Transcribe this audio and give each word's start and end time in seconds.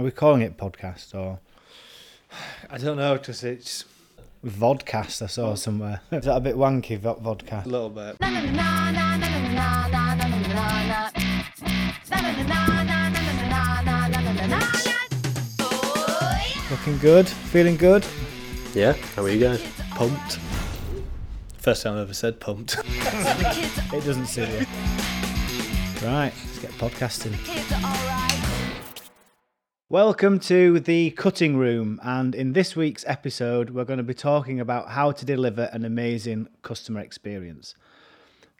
Are 0.00 0.02
we 0.02 0.10
calling 0.10 0.40
it 0.40 0.56
podcast 0.56 1.14
or 1.14 1.40
I 2.70 2.78
don't 2.78 2.96
know, 2.96 3.18
because 3.18 3.44
it's 3.44 3.84
vodcast? 4.42 5.20
I 5.20 5.26
saw 5.26 5.54
somewhere. 5.54 6.00
Is 6.10 6.24
that 6.24 6.38
a 6.38 6.40
bit 6.40 6.56
wanky, 6.56 6.98
vo- 6.98 7.20
a 7.20 7.68
little 7.68 7.90
bit. 7.90 8.16
Looking 16.70 16.96
good? 16.96 17.28
Feeling 17.28 17.76
good? 17.76 18.06
Yeah, 18.72 18.94
how 19.14 19.24
are 19.24 19.28
you 19.28 19.38
guys? 19.38 19.62
Pumped. 19.90 20.38
First 21.58 21.82
time 21.82 21.98
I 21.98 22.00
ever 22.00 22.14
said 22.14 22.40
pumped. 22.40 22.78
It 22.86 24.04
doesn't 24.06 24.28
suit 24.28 24.48
you. 24.48 24.66
Right, 26.08 26.32
let's 26.46 26.58
get 26.58 26.70
podcasting. 26.78 27.36
Welcome 29.90 30.38
to 30.40 30.78
the 30.78 31.10
cutting 31.10 31.56
room, 31.56 31.98
and 32.04 32.32
in 32.32 32.52
this 32.52 32.76
week's 32.76 33.04
episode, 33.08 33.70
we're 33.70 33.84
going 33.84 33.96
to 33.96 34.04
be 34.04 34.14
talking 34.14 34.60
about 34.60 34.90
how 34.90 35.10
to 35.10 35.24
deliver 35.24 35.64
an 35.72 35.84
amazing 35.84 36.46
customer 36.62 37.00
experience. 37.00 37.74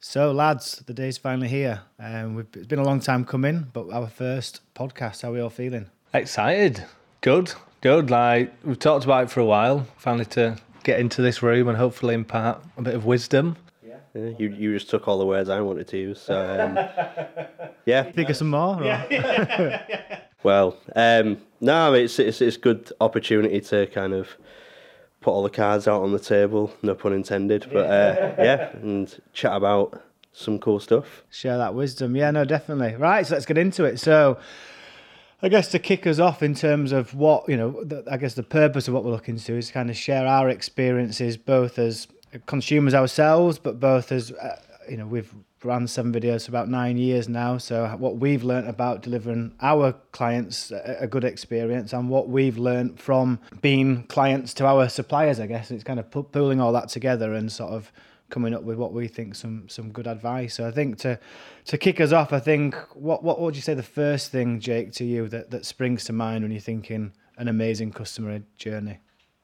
So, 0.01 0.33
lads, 0.33 0.83
the 0.87 0.93
day's 0.93 1.19
finally 1.19 1.47
here. 1.47 1.83
Um, 2.01 2.35
we've, 2.35 2.49
it's 2.55 2.67
been 2.67 2.81
a 2.81 2.85
long 2.85 2.99
time 2.99 3.25
coming, 3.25 3.69
but 3.73 3.89
our 3.93 4.09
first 4.09 4.61
podcast. 4.75 5.23
How 5.23 5.29
are 5.29 5.33
we 5.35 5.41
all 5.41 5.51
feeling? 5.51 5.87
Excited. 6.13 6.85
Good. 7.21 7.53
Good. 7.81 8.11
Like, 8.11 8.53
we've 8.65 8.77
talked 8.77 9.05
about 9.05 9.25
it 9.25 9.31
for 9.31 9.39
a 9.39 9.45
while. 9.47 9.87
Finally 9.99 10.25
to 10.27 10.57
get 10.83 10.99
into 10.99 11.23
this 11.23 11.45
room 11.45 11.69
and 11.69 11.79
hopefully 11.79 12.15
impart 12.15 12.61
a 12.77 12.83
bit 12.83 12.95
of 12.97 13.05
wisdom. 13.05 13.57
Yeah, 13.87 14.31
you 14.37 14.49
you 14.49 14.75
just 14.75 14.91
took 14.91 15.07
all 15.07 15.19
the 15.21 15.27
words 15.27 15.49
I 15.49 15.61
wanted 15.61 15.87
to 15.89 15.97
use. 15.97 16.21
So 16.21 16.35
um, 16.35 17.69
yeah, 17.87 18.03
Think 18.11 18.31
of 18.31 18.37
some 18.37 18.51
more? 18.51 18.83
or- 18.83 20.21
well, 20.43 20.77
um, 20.97 21.39
no, 21.61 21.95
it's 21.95 22.19
it's 22.19 22.41
it's 22.41 22.57
good 22.57 22.93
opportunity 23.01 23.61
to 23.61 23.87
kind 23.87 24.15
of 24.15 24.37
put 25.21 25.33
all 25.33 25.43
the 25.43 25.51
cards 25.51 25.87
out 25.87 26.03
on 26.03 26.13
the 26.13 26.19
table. 26.19 26.73
No 26.83 26.95
pun 26.95 27.13
intended. 27.13 27.67
But 27.73 27.87
uh, 27.87 28.35
yeah, 28.39 28.71
and 28.77 29.21
chat 29.33 29.53
about 29.53 30.03
some 30.33 30.59
cool 30.59 30.81
stuff. 30.81 31.23
share 31.31 31.59
that 31.59 31.75
wisdom. 31.75 32.17
Yeah, 32.17 32.31
no, 32.31 32.45
definitely. 32.45 32.97
Right, 32.97 33.27
so 33.27 33.35
let's 33.35 33.47
get 33.47 33.59
into 33.59 33.85
it. 33.85 33.99
So, 33.99 34.39
I 35.43 35.49
guess 35.49 35.69
to 35.73 35.79
kick 35.79 36.07
us 36.07 36.19
off 36.19 36.43
in 36.43 36.55
terms 36.55 36.93
of 36.93 37.15
what 37.15 37.49
you 37.49 37.57
know, 37.57 37.85
the, 37.85 38.05
I 38.11 38.17
guess 38.17 38.35
the 38.35 38.43
purpose 38.43 38.89
of 38.89 38.95
what 38.95 39.05
we're 39.05 39.11
looking 39.11 39.37
to 39.37 39.57
is 39.57 39.71
kind 39.71 39.91
of 39.91 39.97
share 39.97 40.27
our 40.27 40.49
experiences, 40.49 41.37
both 41.37 41.79
as 41.79 42.09
consumers 42.47 42.95
ourselves, 42.95 43.59
but 43.59 43.81
both 43.81 44.13
as 44.13 44.33
uh, 44.33 44.61
you 44.89 44.97
know, 44.97 45.07
we've 45.07 45.33
run 45.63 45.87
seven 45.87 46.13
videos 46.13 46.45
for 46.45 46.51
about 46.51 46.69
nine 46.69 46.97
years 46.97 47.29
now. 47.29 47.59
So, 47.59 47.87
what 47.99 48.19
we've 48.19 48.43
learnt 48.43 48.69
about 48.69 49.03
delivering 49.03 49.55
our 49.61 49.93
clients 50.13 50.71
a, 50.71 51.07
good 51.07 51.25
experience, 51.25 51.93
and 51.93 52.09
what 52.09 52.29
we've 52.29 52.59
learnt 52.59 53.01
from 53.01 53.41
being 53.61 54.05
clients 54.05 54.55
to 54.55 54.67
our 54.67 54.89
suppliers, 54.89 55.41
I 55.41 55.47
guess 55.47 55.71
it's 55.71 55.85
kind 55.85 56.01
of 56.01 56.11
pu- 56.11 56.25
pooling 56.25 56.61
all 56.61 56.73
that 56.73 56.89
together 56.89 57.35
and 57.35 57.51
sort 57.51 57.73
of 57.73 57.93
coming 58.31 58.55
up 58.55 58.63
with 58.63 58.79
what 58.79 58.93
we 58.93 59.09
think 59.09 59.35
some 59.35 59.69
some 59.69 59.91
good 59.91 60.07
advice. 60.07 60.55
So 60.55 60.67
I 60.67 60.71
think 60.71 60.99
to 60.99 61.19
to 61.67 61.79
kick 61.79 62.01
us 62.01 62.13
off, 62.13 62.33
I 62.33 62.41
think 62.41 62.75
what 62.95 63.23
what 63.23 63.41
would 63.41 63.57
you 63.57 63.63
say 63.63 63.75
the 63.75 63.83
first 63.83 64.31
thing, 64.31 64.61
Jake, 64.61 64.93
to 64.93 65.05
you 65.05 65.29
that 65.29 65.51
that 65.51 65.67
springs 65.67 66.05
to 66.05 66.13
mind 66.13 66.45
when 66.45 66.53
you're 66.53 66.61
thinking 66.61 67.13
an 67.37 67.49
amazing 67.49 67.93
customer 67.93 68.43
journey? 68.57 68.99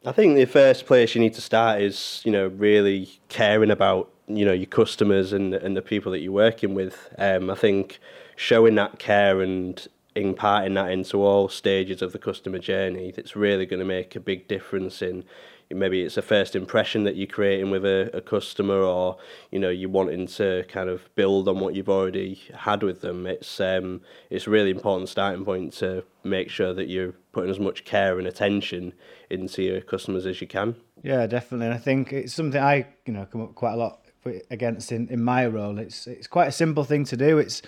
I 0.05 0.13
think 0.13 0.37
the 0.37 0.45
first 0.45 0.87
place 0.87 1.17
you 1.17 1.21
need 1.21 1.35
to 1.35 1.41
start 1.41 1.81
is, 1.81 2.23
you 2.25 2.31
know, 2.31 2.47
really 2.47 3.11
caring 3.29 3.73
about, 3.73 4.13
you 4.29 4.45
know, 4.45 4.53
your 4.53 4.67
customers 4.67 5.33
and 5.33 5.55
and 5.55 5.77
the 5.77 5.83
people 5.83 6.13
that 6.13 6.21
you're 6.21 6.33
working 6.33 6.75
with. 6.75 7.09
Um, 7.19 7.51
I 7.51 7.55
think 7.55 7.99
showing 8.37 8.75
that 8.77 8.99
care 8.99 9.41
and 9.41 9.87
imparting 10.15 10.75
that 10.75 10.91
into 10.91 11.23
all 11.23 11.49
stages 11.49 12.01
of 12.03 12.13
the 12.13 12.19
customer 12.19 12.59
journey, 12.59 13.13
that's 13.15 13.37
really 13.37 13.67
going 13.67 13.81
to 13.81 13.87
make 13.87 14.17
a 14.17 14.21
big 14.21 14.49
difference 14.49 15.03
in 15.03 15.25
maybe 15.71 16.03
it's 16.03 16.17
a 16.17 16.23
first 16.23 16.55
impression 16.55 17.05
that 17.05 17.17
you're 17.17 17.27
creating 17.27 17.71
with 17.71 17.85
a, 17.85 18.11
a 18.15 18.21
customer 18.21 18.81
or 18.83 19.17
you 19.51 19.59
know 19.59 19.69
you're 19.69 19.91
wanting 19.91 20.27
to 20.27 20.65
kind 20.69 20.89
of 20.89 21.13
build 21.17 21.49
on 21.49 21.59
what 21.59 21.75
you've 21.75 21.89
already 21.89 22.41
had 22.55 22.83
with 22.83 23.01
them 23.01 23.27
it's 23.27 23.59
um 23.61 24.01
it's 24.31 24.47
really 24.47 24.71
important 24.71 25.09
starting 25.09 25.45
point 25.45 25.73
to 25.73 26.05
make 26.23 26.49
sure 26.49 26.73
that 26.73 26.89
you're 26.89 27.13
putting 27.33 27.51
as 27.51 27.59
much 27.59 27.85
care 27.85 28.19
and 28.19 28.29
attention 28.29 28.93
into 29.29 29.63
your 29.63 29.81
customers 29.81 30.25
as 30.25 30.41
you 30.41 30.47
can 30.47 30.77
Yeah, 31.03 31.27
definitely. 31.27 31.67
And 31.67 31.75
I 31.75 31.79
think 31.79 32.13
it's 32.13 32.33
something 32.33 32.63
I 32.63 32.87
you 33.05 33.13
know 33.13 33.27
come 33.27 33.43
up 33.43 33.55
quite 33.55 33.73
a 33.73 33.77
lot 33.77 34.06
against 34.51 34.93
in, 34.93 35.09
in 35.09 35.23
my 35.23 35.47
role. 35.47 35.79
It's 35.79 36.07
it's 36.07 36.27
quite 36.27 36.49
a 36.49 36.53
simple 36.53 36.85
thing 36.85 37.05
to 37.05 37.17
do. 37.17 37.39
It's 37.39 37.63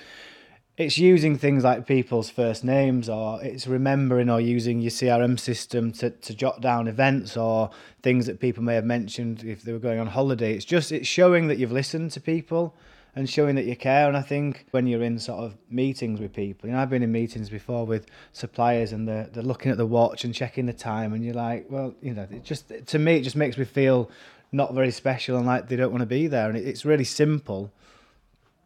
it's 0.78 0.96
using 0.96 1.36
things 1.36 1.64
like 1.64 1.86
people's 1.86 2.30
first 2.30 2.62
names 2.62 3.08
or 3.08 3.42
it's 3.42 3.66
remembering 3.66 4.30
or 4.30 4.40
using 4.40 4.80
your 4.80 4.92
CRM 4.92 5.38
system 5.38 5.90
to, 5.90 6.10
to 6.10 6.34
jot 6.34 6.60
down 6.60 6.86
events 6.86 7.36
or 7.36 7.70
things 8.00 8.26
that 8.26 8.38
people 8.38 8.62
may 8.62 8.76
have 8.76 8.84
mentioned 8.84 9.42
if 9.42 9.62
they 9.62 9.72
were 9.72 9.80
going 9.80 9.98
on 9.98 10.06
holiday. 10.06 10.54
It's 10.54 10.64
just 10.64 10.92
it's 10.92 11.08
showing 11.08 11.48
that 11.48 11.58
you've 11.58 11.72
listened 11.72 12.12
to 12.12 12.20
people 12.20 12.76
and 13.16 13.28
showing 13.28 13.56
that 13.56 13.64
you 13.64 13.74
care. 13.74 14.06
And 14.06 14.16
I 14.16 14.22
think 14.22 14.66
when 14.70 14.86
you're 14.86 15.02
in 15.02 15.18
sort 15.18 15.40
of 15.40 15.56
meetings 15.68 16.20
with 16.20 16.32
people, 16.32 16.68
you 16.68 16.76
know, 16.76 16.80
I've 16.80 16.90
been 16.90 17.02
in 17.02 17.10
meetings 17.10 17.50
before 17.50 17.84
with 17.84 18.06
suppliers 18.32 18.92
and 18.92 19.08
they're, 19.08 19.26
they're 19.32 19.42
looking 19.42 19.72
at 19.72 19.78
the 19.78 19.86
watch 19.86 20.22
and 20.22 20.32
checking 20.32 20.66
the 20.66 20.72
time 20.72 21.12
and 21.12 21.24
you're 21.24 21.34
like, 21.34 21.66
well, 21.68 21.92
you 22.00 22.14
know, 22.14 22.28
it 22.30 22.44
just 22.44 22.72
to 22.86 22.98
me 23.00 23.16
it 23.16 23.22
just 23.22 23.34
makes 23.34 23.58
me 23.58 23.64
feel 23.64 24.12
not 24.52 24.74
very 24.74 24.90
special 24.90 25.36
and 25.36 25.46
like 25.46 25.68
they 25.68 25.76
don't 25.76 25.90
want 25.90 26.02
to 26.02 26.06
be 26.06 26.26
there. 26.26 26.48
And 26.48 26.56
it's 26.56 26.84
really 26.84 27.04
simple 27.04 27.70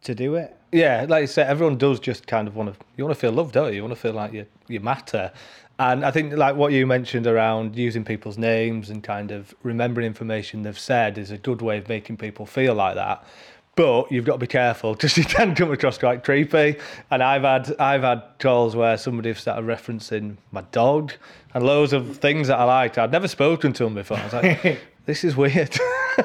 to 0.03 0.15
do 0.15 0.35
it. 0.35 0.55
Yeah, 0.71 1.05
like 1.07 1.21
you 1.21 1.27
said, 1.27 1.47
everyone 1.47 1.77
does 1.77 1.99
just 1.99 2.27
kind 2.27 2.47
of 2.47 2.55
want 2.55 2.73
to. 2.73 2.85
You 2.97 3.05
want 3.05 3.15
to 3.15 3.19
feel 3.19 3.31
loved, 3.31 3.53
don't 3.53 3.69
you? 3.69 3.77
You 3.77 3.83
want 3.83 3.93
to 3.93 3.99
feel 3.99 4.13
like 4.13 4.33
you 4.33 4.45
you 4.67 4.79
matter. 4.79 5.31
And 5.79 6.05
I 6.05 6.11
think 6.11 6.33
like 6.33 6.55
what 6.55 6.71
you 6.71 6.85
mentioned 6.85 7.25
around 7.25 7.75
using 7.75 8.03
people's 8.03 8.37
names 8.37 8.89
and 8.89 9.03
kind 9.03 9.31
of 9.31 9.53
remembering 9.63 10.05
information 10.05 10.63
they've 10.63 10.77
said 10.77 11.17
is 11.17 11.31
a 11.31 11.37
good 11.37 11.61
way 11.61 11.77
of 11.79 11.89
making 11.89 12.17
people 12.17 12.45
feel 12.45 12.75
like 12.75 12.95
that. 12.95 13.25
But 13.75 14.11
you've 14.11 14.25
got 14.25 14.33
to 14.33 14.39
be 14.39 14.47
careful 14.47 14.93
because 14.93 15.17
you 15.17 15.25
can 15.25 15.55
come 15.55 15.71
across 15.71 15.97
quite 15.97 16.23
creepy. 16.23 16.77
And 17.09 17.23
I've 17.23 17.41
had 17.43 17.75
I've 17.79 18.01
had 18.01 18.23
calls 18.39 18.75
where 18.75 18.97
somebody 18.97 19.29
have 19.29 19.39
started 19.39 19.65
referencing 19.65 20.37
my 20.51 20.61
dog 20.71 21.13
and 21.53 21.65
loads 21.65 21.93
of 21.93 22.17
things 22.17 22.47
that 22.47 22.59
I 22.59 22.63
liked. 22.63 22.97
I'd 22.97 23.11
never 23.11 23.27
spoken 23.27 23.73
to 23.73 23.83
them 23.83 23.95
before. 23.95 24.17
I 24.17 24.23
was 24.23 24.33
like, 24.33 24.79
this 25.05 25.23
is 25.23 25.35
weird. 25.35 25.77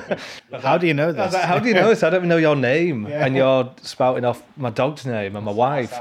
How 0.63 0.79
do 0.79 0.87
you 0.87 0.95
know 0.95 1.05
I 1.05 1.07
was 1.09 1.17
this? 1.17 1.33
like, 1.35 1.45
how 1.45 1.59
do 1.59 1.69
you 1.69 1.75
know 1.75 1.89
this? 1.89 2.03
I 2.03 2.11
don't 2.11 2.19
even 2.21 2.29
know 2.29 2.37
your 2.37 2.57
name, 2.57 3.07
and 3.07 3.35
you're 3.35 3.73
spouting 3.83 4.25
off 4.25 4.43
my 4.57 4.71
dog's 4.71 5.07
name 5.07 5.35
and 5.37 5.45
my 5.45 5.53
wife. 5.53 5.99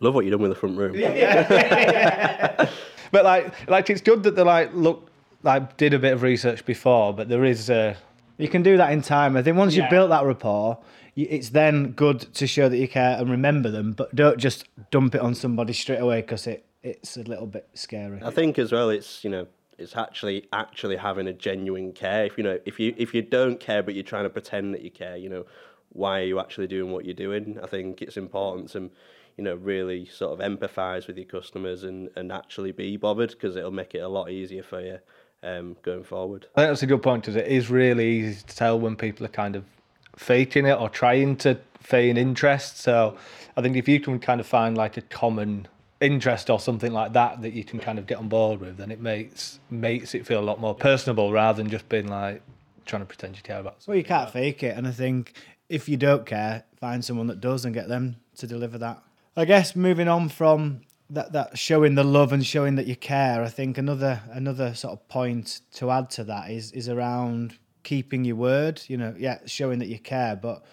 love 0.00 0.14
what 0.14 0.24
you've 0.24 0.32
done 0.32 0.42
with 0.42 0.50
the 0.50 0.56
front 0.56 0.76
room 0.76 0.94
But 3.10 3.24
like, 3.24 3.68
like 3.68 3.88
it's 3.90 4.00
good 4.02 4.22
that 4.24 4.36
they 4.36 4.42
like 4.42 4.74
look 4.74 5.08
like 5.42 5.76
did 5.76 5.94
a 5.94 5.98
bit 5.98 6.12
of 6.12 6.22
research 6.22 6.64
before, 6.66 7.14
but 7.14 7.28
there 7.28 7.44
is 7.44 7.70
uh, 7.70 7.94
You 8.36 8.48
can 8.48 8.62
do 8.62 8.76
that 8.76 8.92
in 8.92 9.02
time. 9.02 9.36
I 9.36 9.42
think 9.42 9.56
once 9.56 9.74
Yeah. 9.74 9.82
you've 9.84 9.90
built 9.90 10.10
that 10.10 10.24
rapport, 10.24 10.78
it's 11.16 11.48
then 11.50 11.92
good 11.92 12.20
to 12.34 12.46
show 12.46 12.68
that 12.68 12.76
you 12.76 12.86
care 12.88 13.16
and 13.18 13.30
remember 13.30 13.70
them, 13.70 13.92
but 13.92 14.14
don't 14.14 14.38
just 14.38 14.64
dump 14.90 15.14
it 15.14 15.20
on 15.20 15.34
somebody 15.34 15.72
straight 15.72 16.00
away 16.00 16.20
because 16.20 16.46
it, 16.46 16.64
it's 16.82 17.16
a 17.16 17.22
little 17.22 17.46
bit 17.46 17.66
scary. 17.74 18.20
I 18.22 18.30
think 18.30 18.58
as 18.58 18.72
well, 18.72 18.90
it's 18.90 19.24
you 19.24 19.30
know, 19.30 19.46
it's 19.78 19.96
actually 19.96 20.46
actually 20.52 20.96
having 20.96 21.28
a 21.28 21.32
genuine 21.32 21.92
care. 21.92 22.24
If 22.26 22.36
you 22.36 22.44
know, 22.44 22.58
if 22.64 22.78
you 22.80 22.94
if 22.96 23.14
you 23.14 23.22
don't 23.22 23.58
care 23.60 23.82
but 23.82 23.94
you're 23.94 24.04
trying 24.04 24.24
to 24.24 24.30
pretend 24.30 24.74
that 24.74 24.82
you 24.82 24.90
care, 24.90 25.16
you 25.16 25.28
know, 25.28 25.46
why 25.90 26.20
are 26.20 26.24
you 26.24 26.40
actually 26.40 26.66
doing 26.66 26.92
what 26.92 27.04
you're 27.04 27.14
doing? 27.14 27.58
I 27.62 27.66
think 27.66 28.02
it's 28.02 28.16
important 28.16 28.70
to, 28.70 28.90
you 29.36 29.44
know, 29.44 29.54
really 29.54 30.06
sort 30.06 30.38
of 30.38 30.44
empathise 30.44 31.06
with 31.06 31.16
your 31.16 31.26
customers 31.26 31.84
and 31.84 32.10
and 32.16 32.32
actually 32.32 32.72
be 32.72 32.96
bothered 32.96 33.30
because 33.30 33.56
it'll 33.56 33.70
make 33.70 33.94
it 33.94 34.00
a 34.00 34.08
lot 34.08 34.30
easier 34.30 34.62
for 34.62 34.80
you 34.80 34.98
um, 35.42 35.76
going 35.82 36.04
forward. 36.04 36.46
I 36.56 36.62
think 36.62 36.70
that's 36.70 36.82
a 36.82 36.86
good 36.86 37.02
point 37.02 37.22
because 37.22 37.36
it 37.36 37.46
is 37.46 37.70
really 37.70 38.06
easy 38.06 38.42
to 38.46 38.56
tell 38.56 38.78
when 38.78 38.96
people 38.96 39.24
are 39.24 39.30
kind 39.30 39.56
of 39.56 39.64
faking 40.16 40.66
it 40.66 40.78
or 40.78 40.88
trying 40.88 41.36
to 41.36 41.58
feign 41.80 42.16
interest. 42.16 42.78
So 42.78 43.16
I 43.56 43.62
think 43.62 43.76
if 43.76 43.88
you 43.88 44.00
can 44.00 44.18
kind 44.18 44.40
of 44.40 44.46
find 44.46 44.76
like 44.76 44.96
a 44.96 45.02
common 45.02 45.68
interest 46.00 46.48
or 46.48 46.60
something 46.60 46.92
like 46.92 47.12
that 47.12 47.42
that 47.42 47.52
you 47.52 47.64
can 47.64 47.78
kind 47.78 47.98
of 47.98 48.06
get 48.06 48.18
on 48.18 48.28
board 48.28 48.60
with, 48.60 48.76
then 48.76 48.90
it 48.90 49.00
makes 49.00 49.58
makes 49.70 50.14
it 50.14 50.26
feel 50.26 50.40
a 50.40 50.42
lot 50.42 50.60
more 50.60 50.74
personable 50.74 51.32
rather 51.32 51.60
than 51.62 51.70
just 51.70 51.88
being 51.88 52.08
like 52.08 52.42
trying 52.86 53.02
to 53.02 53.06
pretend 53.06 53.36
you 53.36 53.42
care 53.42 53.60
about 53.60 53.76
Well, 53.86 53.96
you 53.96 54.04
can't 54.04 54.30
fake 54.30 54.62
it. 54.62 54.76
And 54.76 54.86
I 54.86 54.92
think 54.92 55.34
if 55.68 55.88
you 55.88 55.96
don't 55.96 56.24
care, 56.24 56.64
find 56.80 57.04
someone 57.04 57.26
that 57.26 57.40
does 57.40 57.64
and 57.64 57.74
get 57.74 57.88
them 57.88 58.16
to 58.36 58.46
deliver 58.46 58.78
that. 58.78 59.02
I 59.36 59.44
guess 59.44 59.76
moving 59.76 60.08
on 60.08 60.28
from 60.28 60.80
that, 61.10 61.32
that 61.32 61.58
showing 61.58 61.94
the 61.94 62.04
love 62.04 62.32
and 62.32 62.44
showing 62.44 62.76
that 62.76 62.86
you 62.86 62.96
care, 62.96 63.42
I 63.42 63.48
think 63.48 63.78
another 63.78 64.22
another 64.30 64.74
sort 64.74 64.94
of 64.94 65.08
point 65.08 65.60
to 65.74 65.90
add 65.90 66.10
to 66.10 66.24
that 66.24 66.50
is 66.50 66.72
is 66.72 66.88
around 66.88 67.58
keeping 67.82 68.24
your 68.24 68.36
word. 68.36 68.82
You 68.88 68.96
know, 68.96 69.14
yeah, 69.18 69.38
showing 69.46 69.78
that 69.80 69.88
you 69.88 69.98
care, 69.98 70.36
but 70.36 70.64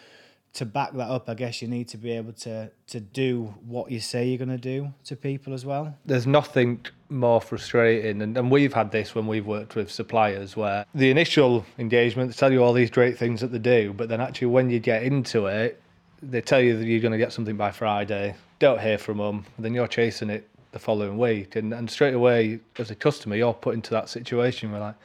to 0.55 0.65
back 0.65 0.93
that 0.93 1.09
up, 1.09 1.29
I 1.29 1.33
guess 1.33 1.61
you 1.61 1.67
need 1.67 1.87
to 1.89 1.97
be 1.97 2.11
able 2.11 2.33
to 2.33 2.69
to 2.87 2.99
do 2.99 3.53
what 3.65 3.91
you 3.91 3.99
say 3.99 4.27
you're 4.27 4.37
going 4.37 4.49
to 4.49 4.57
do 4.57 4.93
to 5.05 5.15
people 5.15 5.53
as 5.53 5.65
well. 5.65 5.97
there's 6.05 6.27
nothing 6.27 6.85
more 7.09 7.39
frustrating 7.39 8.21
and, 8.21 8.37
and 8.37 8.49
we've 8.49 8.73
had 8.73 8.91
this 8.91 9.13
when 9.13 9.27
we've 9.27 9.45
worked 9.45 9.75
with 9.75 9.91
suppliers 9.91 10.55
where 10.57 10.85
the 10.95 11.11
initial 11.11 11.63
engagement 11.77 12.31
they 12.31 12.35
tell 12.35 12.51
you 12.51 12.63
all 12.63 12.73
these 12.73 12.89
great 12.89 13.15
things 13.15 13.41
that 13.41 13.51
they 13.51 13.59
do 13.59 13.93
but 13.93 14.09
then 14.09 14.19
actually 14.19 14.47
when 14.47 14.69
you 14.71 14.79
get 14.79 15.03
into 15.03 15.45
it 15.45 15.79
they 16.23 16.41
tell 16.41 16.59
you 16.61 16.75
that 16.77 16.85
you're 16.85 16.99
going 16.99 17.11
to 17.11 17.17
get 17.17 17.31
something 17.31 17.55
by 17.55 17.69
friday 17.69 18.33
don't 18.57 18.81
hear 18.81 18.97
from 18.97 19.19
them 19.19 19.45
then 19.59 19.73
you're 19.73 19.87
chasing 19.87 20.31
it 20.31 20.49
the 20.75 20.79
following 20.79 21.17
week. 21.17 21.55
And, 21.55 21.73
and 21.73 21.89
straight 21.89 22.13
away, 22.13 22.59
as 22.77 22.91
a 22.91 22.95
customer, 22.95 23.37
you're 23.37 23.53
put 23.53 23.75
into 23.75 23.91
that 23.91 24.09
situation 24.09 24.73
where, 24.73 24.81
like, 24.81 24.95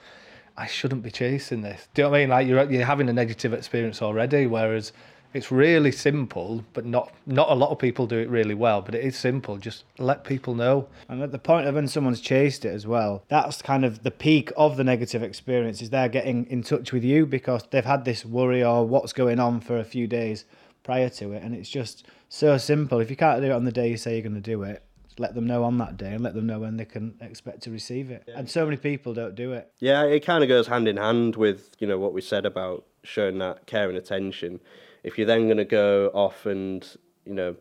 I 0.56 0.66
shouldn't 0.66 1.04
be 1.04 1.12
chasing 1.12 1.62
this. 1.62 1.86
Do 1.94 2.02
you 2.02 2.06
know 2.06 2.10
what 2.10 2.16
I 2.16 2.20
mean? 2.20 2.28
Like, 2.28 2.48
you're, 2.48 2.70
you're 2.72 2.84
having 2.84 3.08
a 3.08 3.12
negative 3.12 3.54
experience 3.54 4.02
already, 4.02 4.46
whereas 4.46 4.92
it's 5.32 5.52
really 5.52 5.92
simple, 5.92 6.64
but 6.72 6.84
not 6.84 7.12
not 7.26 7.50
a 7.50 7.54
lot 7.54 7.70
of 7.70 7.78
people 7.78 8.06
do 8.06 8.18
it 8.18 8.28
really 8.28 8.54
well. 8.54 8.82
But 8.82 8.94
it 8.94 9.04
is 9.04 9.16
simple. 9.16 9.58
Just 9.58 9.84
let 9.98 10.24
people 10.24 10.54
know. 10.54 10.88
And 11.08 11.22
at 11.22 11.32
the 11.32 11.38
point 11.38 11.66
of 11.66 11.74
when 11.74 11.88
someone's 11.88 12.20
chased 12.20 12.64
it 12.64 12.74
as 12.74 12.86
well, 12.86 13.24
that's 13.28 13.62
kind 13.62 13.84
of 13.84 14.02
the 14.02 14.10
peak 14.10 14.52
of 14.56 14.76
the 14.76 14.84
negative 14.84 15.22
experience. 15.22 15.80
Is 15.80 15.90
they're 15.90 16.08
getting 16.08 16.46
in 16.46 16.62
touch 16.62 16.92
with 16.92 17.04
you 17.04 17.26
because 17.26 17.64
they've 17.70 17.84
had 17.84 18.04
this 18.04 18.24
worry 18.24 18.64
or 18.64 18.86
what's 18.86 19.12
going 19.12 19.38
on 19.38 19.60
for 19.60 19.78
a 19.78 19.84
few 19.84 20.06
days 20.06 20.44
prior 20.82 21.08
to 21.10 21.32
it, 21.32 21.42
and 21.42 21.54
it's 21.54 21.70
just 21.70 22.06
so 22.28 22.58
simple. 22.58 22.98
If 23.00 23.10
you 23.10 23.16
can't 23.16 23.40
do 23.40 23.48
it 23.48 23.52
on 23.52 23.64
the 23.64 23.72
day 23.72 23.88
you 23.90 23.96
say 23.96 24.14
you're 24.14 24.22
going 24.22 24.34
to 24.34 24.40
do 24.40 24.62
it, 24.62 24.82
let 25.18 25.34
them 25.34 25.46
know 25.46 25.62
on 25.64 25.78
that 25.78 25.96
day 25.96 26.12
and 26.12 26.22
let 26.22 26.34
them 26.34 26.46
know 26.46 26.58
when 26.58 26.76
they 26.76 26.84
can 26.84 27.14
expect 27.20 27.62
to 27.62 27.70
receive 27.70 28.10
it. 28.10 28.28
And 28.34 28.48
so 28.48 28.64
many 28.64 28.78
people 28.78 29.12
don't 29.12 29.34
do 29.34 29.52
it. 29.52 29.70
Yeah, 29.78 30.04
it 30.04 30.24
kind 30.24 30.42
of 30.42 30.48
goes 30.48 30.66
hand 30.66 30.88
in 30.88 30.96
hand 30.96 31.36
with 31.36 31.76
you 31.78 31.86
know 31.86 31.98
what 31.98 32.12
we 32.12 32.20
said 32.20 32.46
about 32.46 32.86
showing 33.02 33.38
that 33.38 33.66
care 33.66 33.88
and 33.88 33.96
attention 33.96 34.60
if 35.02 35.18
you're 35.18 35.26
then 35.26 35.46
going 35.46 35.56
to 35.56 35.64
go 35.64 36.10
off 36.14 36.46
and 36.46 36.96
you 37.24 37.34
know 37.34 37.56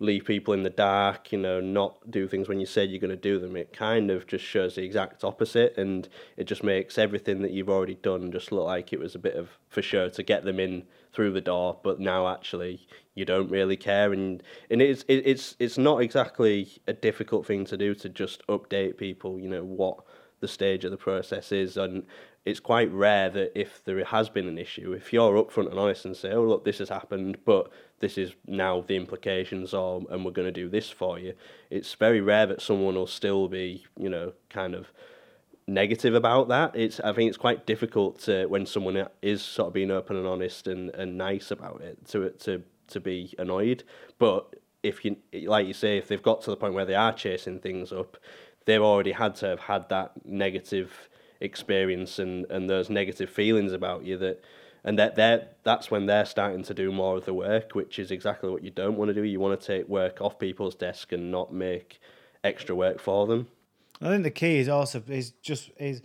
leave 0.00 0.24
people 0.24 0.54
in 0.54 0.62
the 0.62 0.70
dark, 0.70 1.32
you 1.32 1.38
know, 1.38 1.60
not 1.60 2.10
do 2.10 2.28
things 2.28 2.48
when 2.48 2.60
you 2.60 2.66
said 2.66 2.90
you're 2.90 3.00
going 3.00 3.10
to 3.10 3.16
do 3.16 3.38
them, 3.38 3.56
it 3.56 3.72
kind 3.72 4.10
of 4.10 4.26
just 4.26 4.44
shows 4.44 4.76
the 4.76 4.82
exact 4.82 5.24
opposite, 5.24 5.76
and 5.76 6.08
it 6.36 6.44
just 6.44 6.62
makes 6.62 6.98
everything 6.98 7.42
that 7.42 7.50
you've 7.50 7.68
already 7.68 7.96
done 7.96 8.30
just 8.30 8.52
look 8.52 8.64
like 8.64 8.92
it 8.92 9.00
was 9.00 9.14
a 9.14 9.18
bit 9.18 9.34
of 9.34 9.50
for 9.68 9.82
sure 9.82 10.08
to 10.10 10.22
get 10.22 10.44
them 10.44 10.60
in 10.60 10.84
through 11.12 11.32
the 11.32 11.40
door, 11.40 11.78
but 11.82 11.98
now 11.98 12.28
actually 12.28 12.86
you 13.14 13.24
don't 13.24 13.50
really 13.50 13.76
care, 13.76 14.12
and 14.12 14.42
and 14.70 14.80
it's 14.80 15.04
it's 15.08 15.56
it's 15.58 15.78
not 15.78 16.00
exactly 16.00 16.68
a 16.86 16.92
difficult 16.92 17.46
thing 17.46 17.64
to 17.64 17.76
do 17.76 17.94
to 17.94 18.08
just 18.08 18.46
update 18.46 18.96
people, 18.96 19.40
you 19.40 19.48
know, 19.48 19.64
what 19.64 19.98
the 20.40 20.48
stage 20.48 20.84
of 20.84 20.92
the 20.92 20.96
process 20.96 21.50
is 21.50 21.76
and 21.76 22.06
it's 22.44 22.60
quite 22.60 22.90
rare 22.92 23.28
that 23.30 23.58
if 23.58 23.84
there 23.84 24.02
has 24.04 24.28
been 24.28 24.48
an 24.48 24.58
issue, 24.58 24.92
if 24.92 25.12
you're 25.12 25.42
upfront 25.42 25.70
and 25.70 25.78
honest 25.78 26.04
and 26.04 26.16
say, 26.16 26.32
"Oh, 26.32 26.44
look, 26.44 26.64
this 26.64 26.78
has 26.78 26.88
happened, 26.88 27.38
but 27.44 27.70
this 28.00 28.16
is 28.16 28.34
now 28.46 28.80
the 28.80 28.96
implications, 28.96 29.74
or 29.74 30.02
and 30.10 30.24
we're 30.24 30.30
going 30.30 30.48
to 30.48 30.52
do 30.52 30.68
this 30.68 30.90
for 30.90 31.18
you," 31.18 31.34
it's 31.70 31.94
very 31.94 32.20
rare 32.20 32.46
that 32.46 32.62
someone 32.62 32.94
will 32.94 33.06
still 33.06 33.48
be, 33.48 33.84
you 33.98 34.08
know, 34.08 34.32
kind 34.48 34.74
of 34.74 34.92
negative 35.66 36.14
about 36.14 36.48
that. 36.48 36.74
It's 36.74 36.98
I 37.00 37.12
think 37.12 37.28
it's 37.28 37.36
quite 37.36 37.66
difficult 37.66 38.18
to 38.20 38.46
when 38.46 38.66
someone 38.66 39.06
is 39.22 39.42
sort 39.42 39.68
of 39.68 39.74
being 39.74 39.90
open 39.90 40.16
and 40.16 40.26
honest 40.26 40.66
and, 40.66 40.90
and 40.90 41.18
nice 41.18 41.50
about 41.50 41.82
it 41.82 42.06
to 42.08 42.30
to 42.30 42.62
to 42.88 43.00
be 43.00 43.34
annoyed. 43.38 43.84
But 44.18 44.56
if 44.82 45.04
you 45.04 45.16
like 45.44 45.66
you 45.66 45.74
say, 45.74 45.98
if 45.98 46.08
they've 46.08 46.22
got 46.22 46.42
to 46.42 46.50
the 46.50 46.56
point 46.56 46.74
where 46.74 46.86
they 46.86 46.94
are 46.94 47.12
chasing 47.12 47.60
things 47.60 47.92
up, 47.92 48.16
they've 48.64 48.82
already 48.82 49.12
had 49.12 49.34
to 49.36 49.46
have 49.46 49.60
had 49.60 49.88
that 49.90 50.12
negative 50.24 51.07
experience 51.40 52.18
and, 52.18 52.46
and 52.50 52.68
those 52.68 52.90
negative 52.90 53.30
feelings 53.30 53.72
about 53.72 54.04
you 54.04 54.16
that 54.18 54.44
and 54.84 54.98
that 54.98 55.16
they're, 55.16 55.48
that's 55.64 55.90
when 55.90 56.06
they're 56.06 56.24
starting 56.24 56.62
to 56.62 56.74
do 56.74 56.92
more 56.92 57.16
of 57.16 57.24
the 57.24 57.34
work, 57.34 57.74
which 57.74 57.98
is 57.98 58.10
exactly 58.10 58.48
what 58.48 58.62
you 58.62 58.70
don't 58.70 58.96
want 58.96 59.08
to 59.08 59.14
do. 59.14 59.22
You 59.22 59.40
want 59.40 59.60
to 59.60 59.66
take 59.66 59.88
work 59.88 60.20
off 60.20 60.38
people's 60.38 60.74
desk 60.74 61.12
and 61.12 61.30
not 61.30 61.52
make 61.52 62.00
extra 62.44 62.74
work 62.74 63.00
for 63.00 63.26
them. 63.26 63.48
I 64.00 64.08
think 64.08 64.22
the 64.22 64.30
key 64.30 64.58
is 64.58 64.68
also 64.68 65.02
is 65.08 65.32
just 65.42 65.70
is 65.78 66.02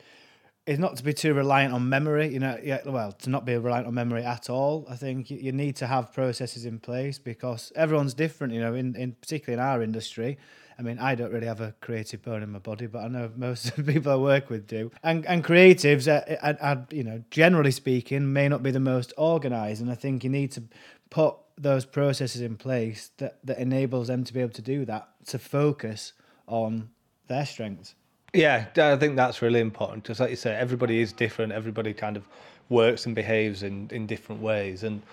is 0.65 0.79
not 0.79 0.95
to 0.97 1.03
be 1.03 1.13
too 1.13 1.33
reliant 1.33 1.73
on 1.73 1.87
memory. 1.87 2.33
You 2.33 2.39
know, 2.39 2.57
yeah, 2.63 2.79
well, 2.85 3.11
to 3.11 3.29
not 3.29 3.45
be 3.45 3.55
reliant 3.55 3.85
on 3.85 3.93
memory 3.93 4.23
at 4.23 4.49
all. 4.49 4.87
I 4.89 4.95
think 4.95 5.29
you, 5.29 5.51
need 5.51 5.75
to 5.77 5.87
have 5.87 6.11
processes 6.13 6.65
in 6.65 6.79
place 6.79 7.19
because 7.19 7.71
everyone's 7.75 8.13
different. 8.13 8.53
You 8.53 8.61
know, 8.61 8.73
in, 8.73 8.95
in 8.95 9.11
particularly 9.13 9.61
in 9.61 9.67
our 9.67 9.83
industry, 9.83 10.37
I 10.77 10.81
mean, 10.81 10.99
I 10.99 11.15
don't 11.15 11.31
really 11.31 11.47
have 11.47 11.61
a 11.61 11.73
creative 11.81 12.21
bone 12.21 12.43
in 12.43 12.51
my 12.51 12.59
body, 12.59 12.87
but 12.87 12.99
I 12.99 13.07
know 13.07 13.31
most 13.35 13.65
of 13.77 13.85
the 13.85 13.93
people 13.93 14.11
I 14.11 14.15
work 14.15 14.49
with 14.49 14.67
do. 14.67 14.91
And 15.03 15.25
and 15.25 15.43
creatives, 15.43 16.07
are, 16.07 16.37
are, 16.41 16.57
are, 16.61 16.87
you 16.91 17.03
know, 17.03 17.23
generally 17.31 17.71
speaking, 17.71 18.33
may 18.33 18.47
not 18.47 18.63
be 18.63 18.71
the 18.71 18.79
most 18.79 19.13
organised. 19.17 19.81
And 19.81 19.91
I 19.91 19.95
think 19.95 20.23
you 20.23 20.29
need 20.29 20.51
to 20.53 20.63
put 21.09 21.35
those 21.57 21.85
processes 21.85 22.41
in 22.41 22.57
place 22.57 23.11
that, 23.17 23.37
that 23.43 23.59
enables 23.59 24.07
them 24.07 24.23
to 24.23 24.33
be 24.33 24.41
able 24.41 24.53
to 24.53 24.61
do 24.61 24.85
that, 24.85 25.09
to 25.27 25.37
focus 25.37 26.13
on 26.47 26.89
their 27.27 27.45
strengths. 27.45 27.95
Yeah, 28.33 28.65
I 28.77 28.95
think 28.95 29.15
that's 29.15 29.43
really 29.43 29.59
important. 29.59 30.05
Just 30.05 30.19
like 30.19 30.31
you 30.31 30.35
say, 30.35 30.55
everybody 30.55 31.01
is 31.01 31.13
different. 31.13 31.51
Everybody 31.51 31.93
kind 31.93 32.17
of 32.17 32.27
works 32.69 33.05
and 33.05 33.13
behaves 33.13 33.61
in, 33.61 33.87
in 33.91 34.07
different 34.07 34.41
ways. 34.41 34.83
And 34.83 35.03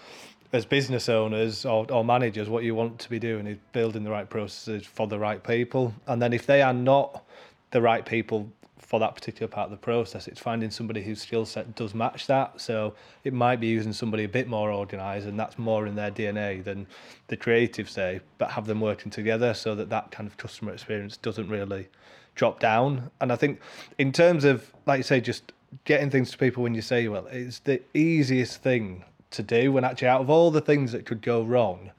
as 0.53 0.65
business 0.65 1.09
owners 1.09 1.65
or, 1.65 1.87
or 1.91 2.05
managers, 2.05 2.49
what 2.49 2.65
you 2.65 2.75
want 2.75 2.99
to 2.99 3.11
be 3.11 3.19
doing 3.19 3.47
is 3.47 3.59
building 3.73 4.05
the 4.05 4.11
right 4.11 4.29
processes 4.29 4.87
for 4.87 5.07
the 5.07 5.19
right 5.19 5.43
people. 5.43 5.95
And 6.07 6.21
then 6.21 6.33
if 6.33 6.47
they 6.47 6.63
are 6.63 6.73
not 6.73 7.25
the 7.71 7.81
right 7.81 8.05
people 8.05 8.51
for 8.79 8.99
that 8.99 9.15
particular 9.15 9.47
part 9.47 9.67
of 9.67 9.71
the 9.71 9.77
process, 9.77 10.27
it's 10.27 10.41
finding 10.41 10.71
somebody 10.71 11.03
whose 11.03 11.23
skill 11.23 11.47
set 11.47 11.77
does 11.77 11.95
match 11.95 12.27
that. 12.27 12.61
So 12.61 12.95
it 13.23 13.33
might 13.33 13.61
be 13.61 13.69
using 13.69 13.93
somebody 13.93 14.25
a 14.25 14.29
bit 14.29 14.49
more 14.49 14.73
organised, 14.73 15.27
and 15.27 15.39
that's 15.39 15.57
more 15.59 15.87
in 15.87 15.95
their 15.95 16.11
DNA 16.11 16.65
than 16.65 16.89
the 17.29 17.37
creative 17.37 17.89
say, 17.89 18.21
but 18.39 18.51
have 18.51 18.67
them 18.67 18.81
working 18.81 19.13
together 19.13 19.55
so 19.55 19.77
that 19.77 19.91
that 19.91 20.11
kind 20.11 20.27
of 20.27 20.37
customer 20.37 20.73
experience 20.73 21.17
doesn't 21.17 21.49
really 21.49 21.89
drop 22.35 22.59
down. 22.59 23.11
And 23.21 23.31
I 23.31 23.37
think 23.37 23.61
in 23.99 24.11
terms 24.11 24.45
of, 24.45 24.73
like 24.87 24.99
you 24.99 25.05
say, 25.05 25.21
just 25.21 25.53
getting 25.85 26.11
things 26.11 26.33
to 26.33 26.39
people 26.39 26.65
when 26.65 26.75
you 26.75 26.83
say 26.83 27.07
well, 27.07 27.27
it's 27.27 27.61
the 27.61 27.81
easiest 27.95 28.61
thing 28.61 29.05
to 29.31 29.43
do 29.43 29.73
when 29.73 29.85
actually 29.85 30.09
out 30.09 30.21
of 30.21 30.31
all 30.31 30.51
the 30.51 30.61
things 30.61 30.93
that 30.93 31.07
could 31.07 31.23
go 31.23 31.43
wrong, 31.43 31.91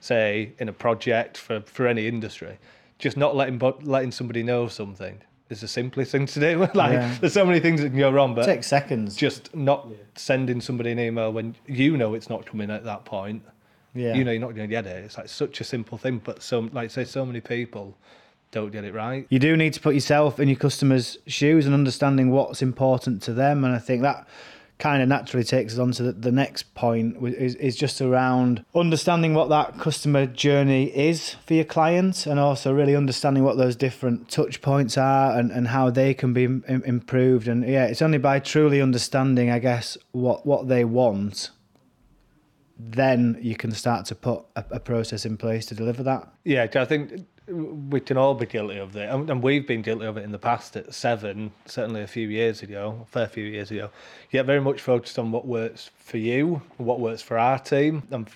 say 0.00 0.52
in 0.58 0.68
a 0.68 0.72
project 0.72 1.36
for, 1.36 1.60
for 1.60 1.86
any 1.86 2.06
industry, 2.06 2.58
just 2.98 3.16
not 3.16 3.36
letting 3.36 3.60
letting 3.82 4.10
somebody 4.10 4.42
know 4.42 4.68
something 4.68 5.20
is 5.48 5.60
the 5.60 5.68
simplest 5.68 6.12
thing 6.12 6.26
to 6.26 6.40
do. 6.40 6.58
like 6.74 6.92
yeah. 6.92 7.16
there's 7.20 7.32
so 7.32 7.44
many 7.44 7.60
things 7.60 7.80
that 7.80 7.90
can 7.90 7.98
go 7.98 8.10
wrong, 8.10 8.34
but 8.34 8.44
take 8.44 8.64
seconds. 8.64 9.16
Just 9.16 9.54
not 9.54 9.86
yeah. 9.90 9.96
sending 10.14 10.60
somebody 10.60 10.92
an 10.92 10.98
email 10.98 11.32
when 11.32 11.54
you 11.66 11.96
know 11.96 12.14
it's 12.14 12.28
not 12.28 12.46
coming 12.46 12.70
at 12.70 12.84
that 12.84 13.04
point. 13.04 13.42
Yeah. 13.94 14.14
You 14.14 14.24
know 14.24 14.30
you're 14.32 14.40
not 14.40 14.54
going 14.54 14.68
to 14.68 14.74
get 14.74 14.86
it. 14.86 15.04
It's 15.04 15.16
like 15.16 15.28
such 15.28 15.60
a 15.60 15.64
simple 15.64 15.98
thing, 15.98 16.20
but 16.22 16.42
some 16.42 16.70
like 16.72 16.90
say 16.90 17.04
so 17.04 17.24
many 17.24 17.40
people 17.40 17.96
don't 18.50 18.70
get 18.70 18.84
it 18.84 18.94
right. 18.94 19.26
You 19.28 19.38
do 19.38 19.56
need 19.56 19.72
to 19.74 19.80
put 19.80 19.94
yourself 19.94 20.38
in 20.38 20.48
your 20.48 20.58
customers' 20.58 21.18
shoes 21.26 21.66
and 21.66 21.74
understanding 21.74 22.30
what's 22.30 22.62
important 22.62 23.22
to 23.22 23.32
them, 23.32 23.64
and 23.64 23.74
I 23.74 23.78
think 23.78 24.02
that 24.02 24.26
kind 24.78 25.02
of 25.02 25.08
naturally 25.08 25.44
takes 25.44 25.72
us 25.74 25.78
on 25.78 25.92
to 25.92 26.02
the, 26.02 26.12
the 26.12 26.32
next 26.32 26.74
point 26.74 27.16
is, 27.22 27.54
is 27.54 27.76
just 27.76 28.00
around 28.00 28.64
understanding 28.74 29.32
what 29.32 29.48
that 29.48 29.78
customer 29.78 30.26
journey 30.26 30.84
is 30.96 31.30
for 31.46 31.54
your 31.54 31.64
clients 31.64 32.26
and 32.26 32.38
also 32.38 32.72
really 32.74 32.94
understanding 32.94 33.42
what 33.42 33.56
those 33.56 33.74
different 33.74 34.28
touch 34.28 34.60
points 34.60 34.98
are 34.98 35.38
and, 35.38 35.50
and 35.50 35.68
how 35.68 35.88
they 35.88 36.12
can 36.12 36.32
be 36.34 36.44
Im- 36.44 36.82
improved. 36.84 37.48
And 37.48 37.66
yeah 37.66 37.86
it's 37.86 38.02
only 38.02 38.18
by 38.18 38.38
truly 38.38 38.80
understanding 38.80 39.50
i 39.50 39.58
guess 39.58 39.96
what 40.12 40.44
what 40.46 40.68
they 40.68 40.84
want 40.84 41.50
then 42.78 43.38
you 43.40 43.56
can 43.56 43.72
start 43.72 44.04
to 44.06 44.14
put 44.14 44.44
a, 44.54 44.64
a 44.72 44.80
process 44.80 45.24
in 45.24 45.38
place 45.38 45.64
to 45.66 45.74
deliver 45.74 46.02
that. 46.02 46.28
Yeah 46.44 46.66
i 46.74 46.84
think 46.84 47.26
we 47.48 48.00
can 48.00 48.16
all 48.16 48.34
be 48.34 48.46
guilty 48.46 48.78
of 48.78 48.96
it, 48.96 49.08
and, 49.08 49.42
we've 49.42 49.66
been 49.66 49.82
guilty 49.82 50.06
of 50.06 50.16
it 50.16 50.24
in 50.24 50.32
the 50.32 50.38
past 50.38 50.76
at 50.76 50.92
Seven, 50.92 51.52
certainly 51.64 52.02
a 52.02 52.06
few 52.06 52.28
years 52.28 52.62
ago, 52.62 53.00
a 53.02 53.06
fair 53.06 53.28
few 53.28 53.44
years 53.44 53.70
ago. 53.70 53.90
You 54.30 54.38
get 54.38 54.46
very 54.46 54.60
much 54.60 54.80
focused 54.80 55.18
on 55.18 55.30
what 55.30 55.46
works 55.46 55.90
for 55.96 56.18
you, 56.18 56.60
what 56.78 56.98
works 56.98 57.22
for 57.22 57.38
our 57.38 57.58
team, 57.58 58.02
and 58.10 58.28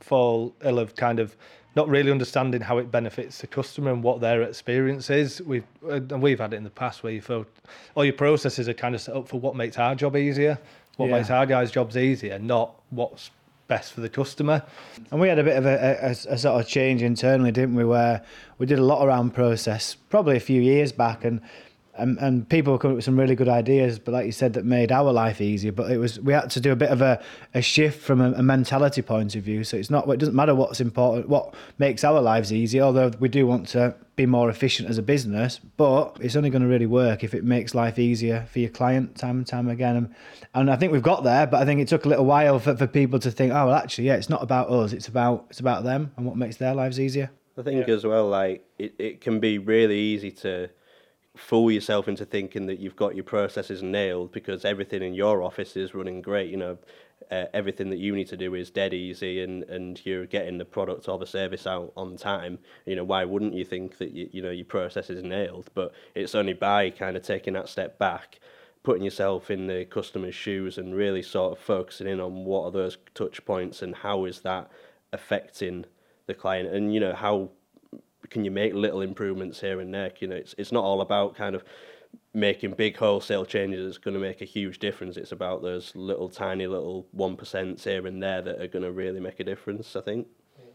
fall 0.00 0.54
ill 0.62 0.78
of 0.78 0.94
kind 0.96 1.18
of 1.18 1.36
not 1.76 1.88
really 1.88 2.10
understanding 2.10 2.60
how 2.60 2.78
it 2.78 2.90
benefits 2.90 3.40
the 3.40 3.46
customer 3.46 3.92
and 3.92 4.02
what 4.02 4.20
their 4.20 4.42
experience 4.42 5.10
is. 5.10 5.40
We've 5.42 5.66
and 5.88 6.20
we've 6.20 6.38
had 6.38 6.52
it 6.52 6.56
in 6.56 6.64
the 6.64 6.70
past 6.70 7.02
where 7.02 7.12
you 7.12 7.20
feel 7.20 7.46
all 7.94 8.04
your 8.04 8.14
processes 8.14 8.68
are 8.68 8.74
kind 8.74 8.94
of 8.94 9.00
set 9.00 9.16
up 9.16 9.28
for 9.28 9.40
what 9.40 9.56
makes 9.56 9.78
our 9.78 9.94
job 9.94 10.16
easier, 10.16 10.58
what 10.96 11.06
yeah. 11.06 11.16
makes 11.16 11.30
our 11.30 11.46
guys' 11.46 11.70
jobs 11.70 11.96
easier, 11.96 12.38
not 12.38 12.74
what's 12.90 13.30
best 13.68 13.92
for 13.92 14.00
the 14.00 14.08
customer. 14.08 14.62
And 15.10 15.20
we 15.20 15.28
had 15.28 15.38
a 15.38 15.44
bit 15.44 15.56
of 15.56 15.66
a, 15.66 15.98
a, 16.02 16.10
a, 16.10 16.38
sort 16.38 16.60
of 16.60 16.66
change 16.66 17.02
internally, 17.02 17.52
didn't 17.52 17.76
we? 17.76 17.84
Where 17.84 18.22
we 18.58 18.66
did 18.66 18.78
a 18.78 18.84
lot 18.84 19.06
around 19.06 19.34
process, 19.34 19.94
probably 19.94 20.36
a 20.36 20.40
few 20.40 20.60
years 20.60 20.90
back, 20.90 21.24
and 21.24 21.40
and, 21.98 22.18
and 22.18 22.48
people 22.48 22.72
were 22.72 22.78
coming 22.78 22.94
up 22.94 22.96
with 22.96 23.04
some 23.04 23.18
really 23.18 23.34
good 23.34 23.48
ideas, 23.48 23.98
but 23.98 24.12
like 24.12 24.26
you 24.26 24.32
said, 24.32 24.52
that 24.54 24.64
made 24.64 24.92
our 24.92 25.12
life 25.12 25.40
easier. 25.40 25.72
But 25.72 25.90
it 25.90 25.98
was 25.98 26.20
we 26.20 26.32
had 26.32 26.50
to 26.50 26.60
do 26.60 26.72
a 26.72 26.76
bit 26.76 26.90
of 26.90 27.02
a, 27.02 27.22
a 27.54 27.62
shift 27.62 28.02
from 28.02 28.20
a, 28.20 28.32
a 28.32 28.42
mentality 28.42 29.02
point 29.02 29.34
of 29.34 29.42
view. 29.42 29.64
So 29.64 29.76
it's 29.76 29.90
not 29.90 30.08
it 30.08 30.18
doesn't 30.18 30.34
matter 30.34 30.54
what's 30.54 30.80
important, 30.80 31.28
what 31.28 31.54
makes 31.78 32.04
our 32.04 32.20
lives 32.20 32.52
easier. 32.52 32.82
Although 32.82 33.12
we 33.18 33.28
do 33.28 33.46
want 33.46 33.68
to 33.68 33.94
be 34.16 34.26
more 34.26 34.50
efficient 34.50 34.88
as 34.88 34.98
a 34.98 35.02
business, 35.02 35.60
but 35.76 36.16
it's 36.20 36.34
only 36.34 36.50
going 36.50 36.62
to 36.62 36.68
really 36.68 36.86
work 36.86 37.22
if 37.22 37.34
it 37.34 37.44
makes 37.44 37.74
life 37.74 37.98
easier 37.98 38.46
for 38.50 38.58
your 38.58 38.70
client 38.70 39.16
time 39.16 39.38
and 39.38 39.46
time 39.46 39.68
again. 39.68 39.96
And, 39.96 40.14
and 40.54 40.70
I 40.70 40.76
think 40.76 40.92
we've 40.92 41.02
got 41.02 41.22
there, 41.22 41.46
but 41.46 41.62
I 41.62 41.64
think 41.64 41.80
it 41.80 41.88
took 41.88 42.04
a 42.04 42.08
little 42.08 42.24
while 42.24 42.58
for, 42.58 42.76
for 42.76 42.86
people 42.86 43.18
to 43.20 43.30
think, 43.30 43.52
oh 43.52 43.66
well, 43.66 43.74
actually, 43.74 44.08
yeah, 44.08 44.16
it's 44.16 44.28
not 44.28 44.42
about 44.42 44.70
us; 44.70 44.92
it's 44.92 45.08
about 45.08 45.46
it's 45.50 45.60
about 45.60 45.84
them 45.84 46.12
and 46.16 46.26
what 46.26 46.36
makes 46.36 46.56
their 46.56 46.74
lives 46.74 46.98
easier. 46.98 47.30
I 47.56 47.62
think 47.62 47.88
yeah. 47.88 47.94
as 47.94 48.04
well, 48.04 48.28
like 48.28 48.64
it, 48.78 48.94
it 48.98 49.20
can 49.20 49.40
be 49.40 49.58
really 49.58 49.98
easy 49.98 50.30
to 50.30 50.70
fool 51.38 51.70
yourself 51.70 52.08
into 52.08 52.24
thinking 52.24 52.66
that 52.66 52.80
you've 52.80 52.96
got 52.96 53.14
your 53.14 53.24
processes 53.24 53.82
nailed 53.82 54.32
because 54.32 54.64
everything 54.64 55.02
in 55.02 55.14
your 55.14 55.42
office 55.42 55.76
is 55.76 55.94
running 55.94 56.20
great. 56.20 56.50
You 56.50 56.56
know, 56.56 56.78
uh, 57.30 57.44
everything 57.54 57.90
that 57.90 57.98
you 57.98 58.14
need 58.14 58.28
to 58.28 58.36
do 58.36 58.54
is 58.54 58.70
dead 58.70 58.92
easy 58.94 59.42
and, 59.42 59.62
and 59.64 60.04
you're 60.04 60.26
getting 60.26 60.58
the 60.58 60.64
product 60.64 61.08
or 61.08 61.18
the 61.18 61.26
service 61.26 61.66
out 61.66 61.92
on 61.96 62.16
time, 62.16 62.58
you 62.86 62.96
know, 62.96 63.04
why 63.04 63.24
wouldn't 63.24 63.54
you 63.54 63.64
think 63.64 63.98
that, 63.98 64.12
you, 64.12 64.28
you 64.32 64.42
know, 64.42 64.50
your 64.50 64.64
process 64.64 65.10
is 65.10 65.22
nailed? 65.22 65.70
But 65.74 65.92
it's 66.14 66.34
only 66.34 66.54
by 66.54 66.90
kind 66.90 67.16
of 67.16 67.22
taking 67.22 67.54
that 67.54 67.68
step 67.68 67.98
back, 67.98 68.40
putting 68.82 69.04
yourself 69.04 69.50
in 69.50 69.66
the 69.66 69.84
customer's 69.84 70.34
shoes 70.34 70.78
and 70.78 70.94
really 70.94 71.22
sort 71.22 71.52
of 71.52 71.64
focusing 71.64 72.06
in 72.06 72.20
on 72.20 72.44
what 72.44 72.64
are 72.64 72.72
those 72.72 72.98
touch 73.14 73.44
points 73.44 73.82
and 73.82 73.94
how 73.94 74.24
is 74.24 74.40
that 74.40 74.70
affecting 75.12 75.84
the 76.26 76.34
client 76.34 76.68
and, 76.74 76.92
you 76.92 77.00
know, 77.00 77.14
how 77.14 77.50
can 78.30 78.44
you 78.44 78.50
make 78.50 78.74
little 78.74 79.00
improvements 79.00 79.60
here 79.60 79.80
and 79.80 79.92
there? 79.92 80.12
You 80.18 80.28
know, 80.28 80.36
it's, 80.36 80.54
it's 80.58 80.72
not 80.72 80.84
all 80.84 81.00
about 81.00 81.36
kind 81.36 81.54
of 81.54 81.64
making 82.34 82.72
big 82.72 82.96
wholesale 82.96 83.44
changes 83.44 83.84
that's 83.84 83.98
going 83.98 84.14
to 84.14 84.20
make 84.20 84.40
a 84.40 84.44
huge 84.44 84.78
difference. 84.78 85.16
It's 85.16 85.32
about 85.32 85.62
those 85.62 85.92
little 85.94 86.28
tiny 86.28 86.66
little 86.66 87.06
one 87.12 87.36
percent 87.36 87.80
here 87.80 88.06
and 88.06 88.22
there 88.22 88.42
that 88.42 88.60
are 88.60 88.68
going 88.68 88.84
to 88.84 88.92
really 88.92 89.20
make 89.20 89.40
a 89.40 89.44
difference. 89.44 89.96
I 89.96 90.00
think. 90.00 90.26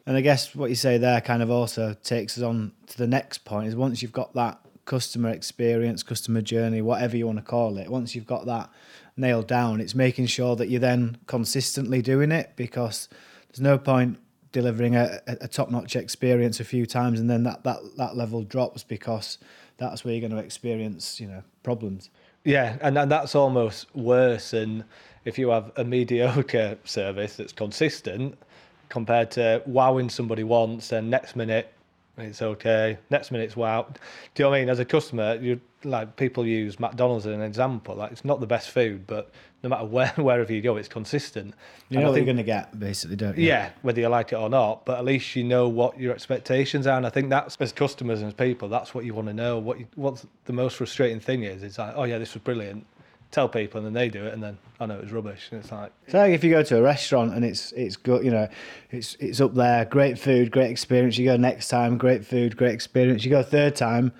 And 0.05 0.17
I 0.17 0.21
guess 0.21 0.53
what 0.53 0.69
you 0.69 0.75
say 0.75 0.97
there 0.97 1.21
kind 1.21 1.41
of 1.41 1.49
also 1.49 1.95
takes 2.03 2.37
us 2.37 2.43
on 2.43 2.73
to 2.87 2.97
the 2.97 3.07
next 3.07 3.39
point 3.45 3.69
is 3.69 3.75
once 3.75 4.01
you've 4.01 4.11
got 4.11 4.33
that 4.33 4.59
customer 4.85 5.29
experience, 5.29 6.03
customer 6.03 6.41
journey, 6.41 6.81
whatever 6.81 7.15
you 7.15 7.25
want 7.25 7.37
to 7.37 7.43
call 7.43 7.77
it, 7.77 7.89
once 7.89 8.13
you've 8.13 8.27
got 8.27 8.45
that 8.45 8.69
nailed 9.15 9.47
down, 9.47 9.79
it's 9.79 9.95
making 9.95 10.25
sure 10.25 10.57
that 10.57 10.67
you're 10.67 10.81
then 10.81 11.17
consistently 11.25 12.01
doing 12.01 12.31
it 12.31 12.51
because 12.57 13.07
there's 13.47 13.61
no 13.61 13.77
point 13.77 14.17
delivering 14.53 14.95
a, 14.95 15.19
a 15.27 15.47
top 15.49 15.69
notch 15.69 15.97
experience 15.97 16.61
a 16.61 16.63
few 16.63 16.85
times 16.85 17.19
and 17.19 17.29
then 17.29 17.43
that, 17.43 17.63
that, 17.65 17.79
that 17.97 18.15
level 18.15 18.43
drops 18.43 18.83
because 18.83 19.37
that's 19.77 20.05
where 20.05 20.13
you're 20.13 20.21
going 20.21 20.31
to 20.31 20.45
experience, 20.45 21.19
you 21.19 21.27
know, 21.27 21.43
problems. 21.63 22.09
Yeah, 22.45 22.77
and, 22.81 22.97
and 22.97 23.11
that's 23.11 23.35
almost 23.35 23.93
worse. 23.95 24.51
than 24.51 24.85
if 25.25 25.37
you 25.37 25.49
have 25.49 25.71
a 25.75 25.83
mediocre 25.83 26.77
service 26.85 27.35
that's 27.35 27.51
consistent 27.51 28.37
compared 28.89 29.31
to 29.31 29.61
wowing 29.65 30.09
somebody 30.09 30.43
once 30.43 30.91
and 30.91 31.09
next 31.09 31.35
minute 31.35 31.73
it's 32.17 32.41
okay, 32.41 32.97
next 33.09 33.31
minute 33.31 33.45
it's 33.45 33.55
wow. 33.55 33.83
Do 33.83 34.43
you 34.43 34.45
know 34.45 34.51
what 34.51 34.57
I 34.57 34.59
mean? 34.61 34.69
As 34.69 34.79
a 34.79 34.85
customer, 34.85 35.35
you 35.35 35.59
like 35.83 36.15
people 36.15 36.45
use 36.45 36.79
McDonald's 36.79 37.25
as 37.25 37.33
an 37.33 37.41
example. 37.41 37.95
Like 37.95 38.11
it's 38.11 38.23
not 38.23 38.39
the 38.39 38.47
best 38.47 38.69
food, 38.69 39.07
but 39.07 39.31
no 39.63 39.69
matter 39.69 39.85
where 39.87 40.13
wherever 40.17 40.53
you 40.53 40.61
go, 40.61 40.77
it's 40.77 40.87
consistent. 40.87 41.55
You 41.89 41.99
know 41.99 42.11
what 42.11 42.17
you're 42.17 42.25
going 42.25 42.37
to 42.37 42.43
get, 42.43 42.79
basically, 42.79 43.15
don't 43.15 43.37
you? 43.37 43.47
Yeah, 43.47 43.71
whether 43.81 43.99
you 43.99 44.07
like 44.07 44.31
it 44.31 44.35
or 44.35 44.49
not, 44.49 44.85
but 44.85 44.97
at 44.97 45.05
least 45.05 45.35
you 45.35 45.43
know 45.43 45.67
what 45.67 45.99
your 45.99 46.13
expectations 46.13 46.87
are. 46.87 46.97
And 46.97 47.05
I 47.05 47.09
think 47.09 47.29
that's 47.29 47.55
as 47.59 47.71
customers 47.71 48.19
and 48.19 48.27
as 48.27 48.33
people, 48.33 48.69
that's 48.69 48.93
what 48.93 49.05
you 49.05 49.13
want 49.13 49.27
to 49.29 49.33
know. 49.33 49.57
What 49.57 49.79
you, 49.79 49.87
what's 49.95 50.25
the 50.45 50.53
most 50.53 50.77
frustrating 50.77 51.19
thing 51.19 51.43
is, 51.43 51.63
it's 51.63 51.77
like, 51.77 51.93
oh 51.95 52.03
yeah, 52.03 52.17
this 52.17 52.33
was 52.33 52.43
brilliant. 52.43 52.85
Tell 53.33 53.49
people, 53.49 53.79
and 53.79 53.85
then 53.85 53.93
they 53.93 54.07
do 54.09 54.25
it, 54.25 54.33
and 54.33 54.41
then 54.41 54.57
I 54.79 54.83
oh, 54.83 54.87
know 54.87 54.95
it 54.95 55.03
was 55.03 55.11
rubbish. 55.11 55.49
And 55.51 55.59
it's 55.59 55.71
like, 55.71 55.91
so 56.07 56.19
like 56.19 56.31
if 56.33 56.43
you 56.43 56.51
go 56.51 56.63
to 56.63 56.77
a 56.77 56.81
restaurant 56.81 57.33
and 57.33 57.43
it's 57.43 57.71
it's 57.73 57.97
good, 57.97 58.23
you 58.23 58.31
know, 58.31 58.47
it's 58.91 59.17
it's 59.19 59.41
up 59.41 59.55
there, 59.55 59.85
great 59.85 60.17
food, 60.17 60.51
great 60.51 60.69
experience. 60.69 61.17
You 61.17 61.25
go 61.25 61.35
next 61.35 61.67
time, 61.67 61.97
great 61.97 62.25
food, 62.25 62.55
great 62.55 62.73
experience. 62.73 63.25
You 63.25 63.31
go 63.31 63.43
third 63.43 63.75
time 63.75 64.13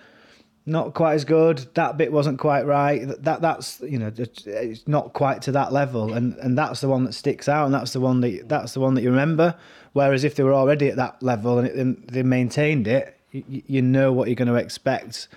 not 0.65 0.93
quite 0.93 1.15
as 1.15 1.25
good. 1.25 1.67
That 1.73 1.97
bit 1.97 2.11
wasn't 2.11 2.39
quite 2.39 2.65
right. 2.65 3.01
That 3.23 3.41
that's 3.41 3.81
you 3.81 3.99
know 3.99 4.11
it's 4.17 4.87
not 4.87 5.13
quite 5.13 5.41
to 5.43 5.51
that 5.53 5.73
level, 5.73 6.13
and 6.13 6.35
and 6.35 6.57
that's 6.57 6.81
the 6.81 6.87
one 6.87 7.03
that 7.03 7.13
sticks 7.13 7.49
out, 7.49 7.65
and 7.65 7.73
that's 7.73 7.93
the 7.93 7.99
one 7.99 8.21
that 8.21 8.47
that's 8.47 8.73
the 8.73 8.79
one 8.79 8.93
that 8.93 9.01
you 9.01 9.09
remember. 9.09 9.55
Whereas 9.91 10.23
if 10.23 10.35
they 10.35 10.43
were 10.43 10.53
already 10.53 10.89
at 10.89 10.95
that 10.95 11.21
level 11.21 11.59
and, 11.59 11.67
it, 11.67 11.75
and 11.75 12.07
they 12.07 12.23
maintained 12.23 12.87
it, 12.87 13.15
you, 13.31 13.61
you, 13.67 13.81
know 13.81 14.11
what 14.11 14.27
you're 14.27 14.35
going 14.35 14.47
to 14.47 14.55
expect. 14.55 15.27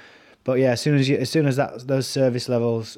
But 0.45 0.61
yeah, 0.61 0.71
as 0.71 0.81
soon 0.81 0.97
as 0.97 1.09
you 1.09 1.17
as 1.19 1.29
soon 1.29 1.47
as 1.47 1.57
that 1.57 1.87
those 1.87 2.07
service 2.07 2.49
levels 2.49 2.97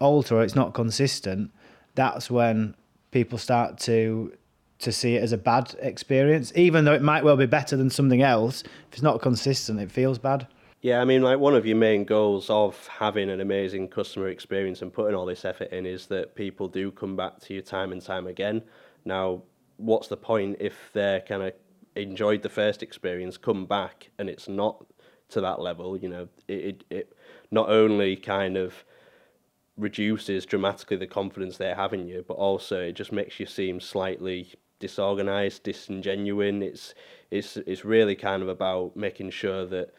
alter, 0.00 0.36
or 0.36 0.42
it's 0.42 0.56
not 0.56 0.74
consistent, 0.74 1.52
that's 1.94 2.30
when 2.30 2.74
people 3.10 3.38
start 3.38 3.78
to 3.78 4.32
to 4.78 4.90
see 4.90 5.14
it 5.14 5.22
as 5.22 5.32
a 5.32 5.36
bad 5.36 5.74
experience, 5.80 6.52
even 6.56 6.86
though 6.86 6.94
it 6.94 7.02
might 7.02 7.22
well 7.22 7.36
be 7.36 7.44
better 7.44 7.76
than 7.76 7.90
something 7.90 8.22
else. 8.22 8.62
If 8.62 8.94
it's 8.94 9.02
not 9.02 9.20
consistent, 9.20 9.78
it 9.78 9.92
feels 9.92 10.18
bad. 10.18 10.46
Yeah, 10.80 11.02
I 11.02 11.04
mean, 11.04 11.20
like 11.20 11.38
one 11.38 11.54
of 11.54 11.66
your 11.66 11.76
main 11.76 12.04
goals 12.04 12.48
of 12.48 12.86
having 12.86 13.28
an 13.28 13.42
amazing 13.42 13.88
customer 13.88 14.28
experience 14.28 14.80
and 14.80 14.90
putting 14.90 15.14
all 15.14 15.26
this 15.26 15.44
effort 15.44 15.70
in 15.70 15.84
is 15.84 16.06
that 16.06 16.34
people 16.34 16.66
do 16.66 16.90
come 16.90 17.16
back 17.16 17.38
to 17.40 17.54
you 17.54 17.60
time 17.60 17.92
and 17.92 18.00
time 18.00 18.26
again. 18.26 18.62
Now, 19.04 19.42
what's 19.76 20.08
the 20.08 20.16
point 20.16 20.56
if 20.58 20.74
they're 20.94 21.20
kind 21.20 21.42
of 21.42 21.52
enjoyed 21.96 22.40
the 22.40 22.48
first 22.48 22.82
experience, 22.82 23.36
come 23.36 23.66
back, 23.66 24.08
and 24.18 24.30
it's 24.30 24.48
not 24.48 24.86
to 25.28 25.42
that 25.42 25.60
level? 25.60 25.98
You 25.98 26.08
know, 26.08 26.28
it, 26.48 26.64
it, 26.64 26.84
it 26.88 27.16
not 27.50 27.68
only 27.68 28.16
kind 28.16 28.56
of 28.56 28.82
reduces 29.76 30.46
dramatically 30.46 30.96
the 30.96 31.06
confidence 31.06 31.56
they 31.56 31.74
have 31.74 31.92
in 31.92 32.06
you, 32.06 32.24
but 32.26 32.34
also 32.34 32.80
it 32.80 32.92
just 32.92 33.12
makes 33.12 33.40
you 33.40 33.46
seem 33.46 33.80
slightly 33.80 34.52
disorganized, 34.78 35.64
disingenuine. 35.64 36.62
It's 36.62 36.94
it's 37.30 37.56
it's 37.58 37.84
really 37.84 38.16
kind 38.16 38.42
of 38.42 38.48
about 38.48 38.96
making 38.96 39.30
sure 39.30 39.66
that 39.66 39.94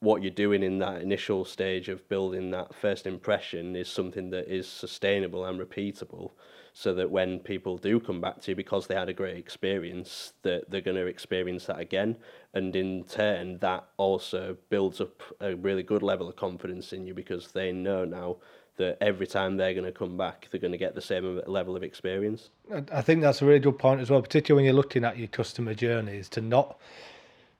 what 0.00 0.22
you're 0.22 0.30
doing 0.30 0.62
in 0.62 0.78
that 0.78 1.02
initial 1.02 1.44
stage 1.44 1.88
of 1.88 2.08
building 2.08 2.50
that 2.52 2.74
first 2.74 3.06
impression 3.06 3.74
is 3.74 3.88
something 3.88 4.30
that 4.30 4.46
is 4.52 4.68
sustainable 4.68 5.44
and 5.44 5.58
repeatable 5.58 6.30
so 6.72 6.94
that 6.94 7.10
when 7.10 7.40
people 7.40 7.76
do 7.76 7.98
come 7.98 8.20
back 8.20 8.40
to 8.40 8.52
you 8.52 8.56
because 8.56 8.86
they 8.86 8.94
had 8.94 9.08
a 9.08 9.12
great 9.12 9.36
experience 9.36 10.34
that 10.42 10.70
they're 10.70 10.80
going 10.80 10.96
to 10.96 11.06
experience 11.06 11.66
that 11.66 11.80
again 11.80 12.16
and 12.54 12.76
in 12.76 13.02
turn 13.04 13.58
that 13.58 13.88
also 13.96 14.56
builds 14.70 15.00
up 15.00 15.20
a 15.40 15.56
really 15.56 15.82
good 15.82 16.02
level 16.02 16.28
of 16.28 16.36
confidence 16.36 16.92
in 16.92 17.04
you 17.04 17.12
because 17.12 17.48
they 17.48 17.72
know 17.72 18.04
now 18.04 18.36
that 18.78 18.96
every 19.00 19.26
time 19.26 19.56
they're 19.56 19.74
going 19.74 19.84
to 19.84 19.92
come 19.92 20.16
back 20.16 20.48
they're 20.50 20.60
going 20.60 20.72
to 20.72 20.78
get 20.78 20.94
the 20.94 21.02
same 21.02 21.40
level 21.46 21.76
of 21.76 21.82
experience 21.82 22.48
i 22.92 23.02
think 23.02 23.20
that's 23.20 23.42
a 23.42 23.44
really 23.44 23.58
good 23.58 23.78
point 23.78 24.00
as 24.00 24.10
well 24.10 24.22
particularly 24.22 24.58
when 24.58 24.64
you're 24.64 24.80
looking 24.80 25.04
at 25.04 25.18
your 25.18 25.28
customer 25.28 25.74
journeys 25.74 26.28
to 26.28 26.40
not 26.40 26.78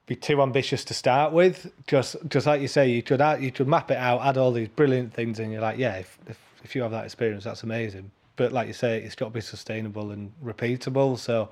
be 0.09 0.17
too 0.17 0.43
ambitious 0.43 0.85
to 0.87 0.95
start 0.95 1.33
with. 1.33 1.71
Just 1.87 2.17
just 2.29 2.47
like 2.47 2.61
you 2.61 2.67
say, 2.67 2.89
you 2.89 3.03
could 3.03 3.21
add, 3.21 3.43
you 3.43 3.53
could 3.53 3.69
map 3.69 3.91
it 3.91 3.99
out, 3.99 4.23
add 4.23 4.39
all 4.39 4.51
these 4.51 4.69
brilliant 4.69 5.13
things, 5.13 5.39
and 5.39 5.53
you're 5.53 5.61
like, 5.61 5.79
yeah, 5.79 5.97
if, 5.97 6.19
if 6.27 6.41
if 6.65 6.75
you 6.75 6.83
have 6.83 6.91
that 6.91 7.05
experience, 7.05 7.45
that's 7.45 7.63
amazing. 7.63 8.11
But 8.35 8.53
like 8.53 8.67
you 8.67 8.73
say, 8.73 9.01
it's 9.01 9.15
got 9.15 9.27
to 9.27 9.31
be 9.31 9.41
sustainable 9.41 10.11
and 10.11 10.33
repeatable. 10.43 11.19
So 11.19 11.51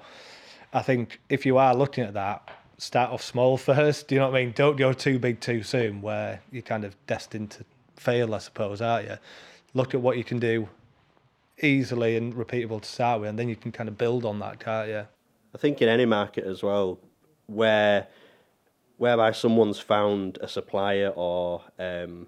I 0.73 0.83
think 0.83 1.21
if 1.29 1.47
you 1.47 1.59
are 1.59 1.75
looking 1.75 2.05
at 2.05 2.15
that, 2.15 2.51
start 2.79 3.11
off 3.13 3.23
small 3.23 3.57
first. 3.57 4.09
Do 4.09 4.15
you 4.15 4.21
know 4.21 4.31
what 4.31 4.37
I 4.37 4.45
mean? 4.45 4.53
Don't 4.57 4.77
go 4.77 4.93
too 4.93 5.19
big 5.19 5.41
too 5.41 5.63
soon, 5.63 6.01
where 6.01 6.41
you're 6.51 6.63
kind 6.63 6.85
of 6.85 6.97
destined 7.07 7.51
to 7.53 7.65
fail, 7.97 8.35
I 8.35 8.39
suppose, 8.39 8.81
aren't 8.81 9.09
you? 9.09 9.19
Look 9.77 9.95
at 9.95 10.01
what 10.01 10.17
you 10.17 10.25
can 10.25 10.39
do 10.39 10.69
easily 11.63 12.17
and 12.17 12.35
repeatable 12.35 12.81
to 12.81 12.89
start 12.89 13.21
with, 13.21 13.29
and 13.31 13.39
then 13.39 13.49
you 13.49 13.57
can 13.57 13.73
kind 13.73 13.89
of 13.89 13.99
build 13.99 14.25
on 14.25 14.39
that, 14.39 14.59
can't 14.59 14.89
you? 14.89 15.07
I 15.55 15.59
think 15.59 15.83
in 15.83 15.89
any 15.89 16.07
market 16.07 16.45
as 16.45 16.63
well, 16.63 16.99
where 17.47 18.07
whereby 18.97 19.33
someone's 19.33 19.79
found 19.79 20.39
a 20.41 20.49
supplier 20.49 21.13
or 21.15 21.63
um, 21.79 22.27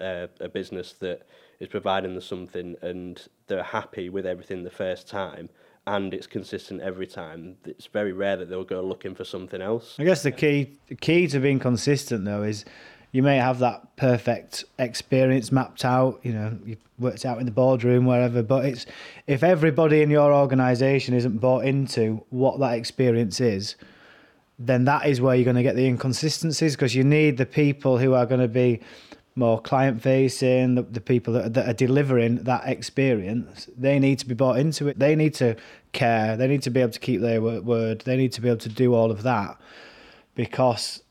a, 0.00 0.28
a, 0.40 0.48
business 0.48 0.94
that 0.94 1.22
is 1.60 1.68
providing 1.68 2.14
them 2.14 2.20
something 2.20 2.74
and 2.82 3.28
they're 3.46 3.62
happy 3.62 4.08
with 4.08 4.26
everything 4.26 4.64
the 4.64 4.70
first 4.70 5.06
time 5.06 5.48
and 5.86 6.14
it's 6.14 6.26
consistent 6.26 6.80
every 6.80 7.06
time, 7.06 7.56
it's 7.64 7.86
very 7.86 8.12
rare 8.12 8.36
that 8.36 8.48
they'll 8.48 8.64
go 8.64 8.80
looking 8.80 9.14
for 9.14 9.24
something 9.24 9.60
else. 9.60 9.96
I 9.98 10.04
guess 10.04 10.22
the 10.22 10.30
key 10.30 10.78
the 10.86 10.94
key 10.94 11.26
to 11.28 11.40
being 11.40 11.58
consistent 11.58 12.24
though 12.24 12.42
is 12.42 12.64
you 13.12 13.22
may 13.22 13.36
have 13.36 13.58
that 13.58 13.94
perfect 13.96 14.64
experience 14.78 15.52
mapped 15.52 15.84
out, 15.84 16.18
you 16.22 16.32
know, 16.32 16.58
you've 16.64 16.78
worked 16.98 17.26
out 17.26 17.38
in 17.38 17.44
the 17.44 17.52
boardroom, 17.52 18.06
wherever, 18.06 18.42
but 18.42 18.64
it's 18.64 18.86
if 19.26 19.42
everybody 19.42 20.00
in 20.00 20.10
your 20.10 20.32
organisation 20.32 21.14
isn't 21.14 21.38
bought 21.38 21.64
into 21.64 22.24
what 22.30 22.58
that 22.60 22.72
experience 22.72 23.40
is, 23.40 23.76
then 24.58 24.84
that 24.86 25.06
is 25.06 25.20
where 25.20 25.34
you're 25.34 25.44
going 25.44 25.56
to 25.56 25.62
get 25.62 25.76
the 25.76 25.86
inconsistencies 25.86 26.74
because 26.74 26.94
you 26.94 27.04
need 27.04 27.36
the 27.36 27.46
people 27.46 27.98
who 27.98 28.14
are 28.14 28.24
going 28.24 28.40
to 28.40 28.48
be 28.48 28.80
more 29.34 29.60
client 29.60 30.02
facing, 30.02 30.74
the, 30.74 30.82
the 30.82 31.00
people 31.00 31.34
that, 31.34 31.54
that 31.54 31.68
are 31.68 31.74
delivering 31.74 32.36
that 32.44 32.66
experience, 32.68 33.68
they 33.76 33.98
need 33.98 34.18
to 34.18 34.26
be 34.26 34.34
bought 34.34 34.58
into 34.58 34.88
it. 34.88 34.98
They 34.98 35.16
need 35.16 35.34
to 35.34 35.56
care. 35.92 36.36
They 36.36 36.46
need 36.46 36.62
to 36.62 36.70
be 36.70 36.80
able 36.80 36.92
to 36.92 37.00
keep 37.00 37.20
their 37.20 37.40
word. 37.40 38.02
They 38.02 38.16
need 38.16 38.32
to 38.32 38.40
be 38.40 38.48
able 38.48 38.58
to 38.58 38.68
do 38.68 38.94
all 38.94 39.10
of 39.10 39.22
that 39.22 39.58
because 40.34 41.02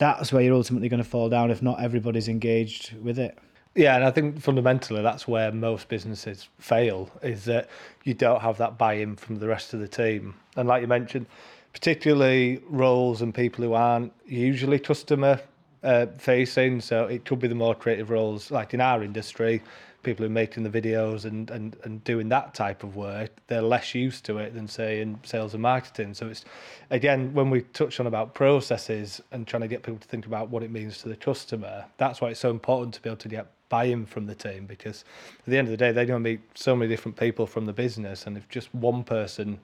that's 0.00 0.32
where 0.32 0.42
you're 0.42 0.54
ultimately 0.54 0.88
going 0.88 1.02
to 1.02 1.08
fall 1.08 1.28
down 1.28 1.50
if 1.50 1.62
not 1.62 1.80
everybody's 1.80 2.26
engaged 2.26 2.96
with 2.96 3.18
it. 3.18 3.38
Yeah, 3.76 3.94
and 3.94 4.04
I 4.04 4.10
think 4.10 4.40
fundamentally 4.40 5.02
that's 5.02 5.28
where 5.28 5.52
most 5.52 5.88
businesses 5.88 6.48
fail 6.58 7.08
is 7.22 7.44
that 7.44 7.68
you 8.02 8.14
don't 8.14 8.40
have 8.40 8.58
that 8.58 8.76
buy-in 8.78 9.14
from 9.14 9.36
the 9.36 9.46
rest 9.46 9.74
of 9.74 9.80
the 9.80 9.86
team. 9.86 10.34
And 10.56 10.66
like 10.66 10.80
you 10.80 10.88
mentioned, 10.88 11.26
particularly 11.72 12.60
roles 12.68 13.22
and 13.22 13.32
people 13.32 13.62
who 13.62 13.74
aren't 13.74 14.12
usually 14.26 14.78
customer 14.80 15.40
uh, 15.84 16.06
facing. 16.18 16.80
So 16.80 17.04
it 17.04 17.24
could 17.24 17.38
be 17.38 17.46
the 17.46 17.54
more 17.54 17.74
creative 17.74 18.10
roles, 18.10 18.50
like 18.50 18.74
in 18.74 18.80
our 18.80 19.04
industry, 19.04 19.62
people 20.02 20.24
who 20.24 20.30
are 20.30 20.32
making 20.32 20.62
the 20.62 20.70
videos 20.70 21.24
and, 21.24 21.50
and, 21.50 21.76
and 21.84 22.02
doing 22.04 22.28
that 22.30 22.54
type 22.54 22.82
of 22.82 22.96
work, 22.96 23.30
they're 23.46 23.62
less 23.62 23.94
used 23.94 24.24
to 24.26 24.38
it 24.38 24.54
than, 24.54 24.66
say, 24.66 25.00
in 25.00 25.18
sales 25.22 25.54
and 25.54 25.62
marketing. 25.62 26.14
So 26.14 26.28
it's, 26.28 26.44
again, 26.90 27.34
when 27.34 27.50
we 27.50 27.62
touch 27.62 28.00
on 28.00 28.06
about 28.06 28.34
processes 28.34 29.20
and 29.32 29.46
trying 29.46 29.62
to 29.62 29.68
get 29.68 29.82
people 29.82 29.98
to 29.98 30.08
think 30.08 30.26
about 30.26 30.48
what 30.48 30.62
it 30.62 30.70
means 30.70 30.98
to 30.98 31.08
the 31.08 31.16
customer, 31.16 31.84
that's 31.98 32.20
why 32.20 32.30
it's 32.30 32.40
so 32.40 32.50
important 32.50 32.94
to 32.94 33.02
be 33.02 33.08
able 33.08 33.18
to 33.18 33.28
get 33.28 33.46
buy-in 33.68 34.04
from 34.04 34.26
the 34.26 34.34
team 34.34 34.66
because 34.66 35.04
at 35.38 35.46
the 35.46 35.56
end 35.56 35.68
of 35.68 35.70
the 35.70 35.76
day, 35.76 35.92
they're 35.92 36.04
going 36.04 36.22
to 36.22 36.30
meet 36.30 36.40
so 36.54 36.76
many 36.76 36.88
different 36.88 37.16
people 37.16 37.46
from 37.46 37.66
the 37.66 37.72
business, 37.72 38.26
and 38.26 38.36
if 38.36 38.48
just 38.48 38.74
one 38.74 39.02
person 39.02 39.58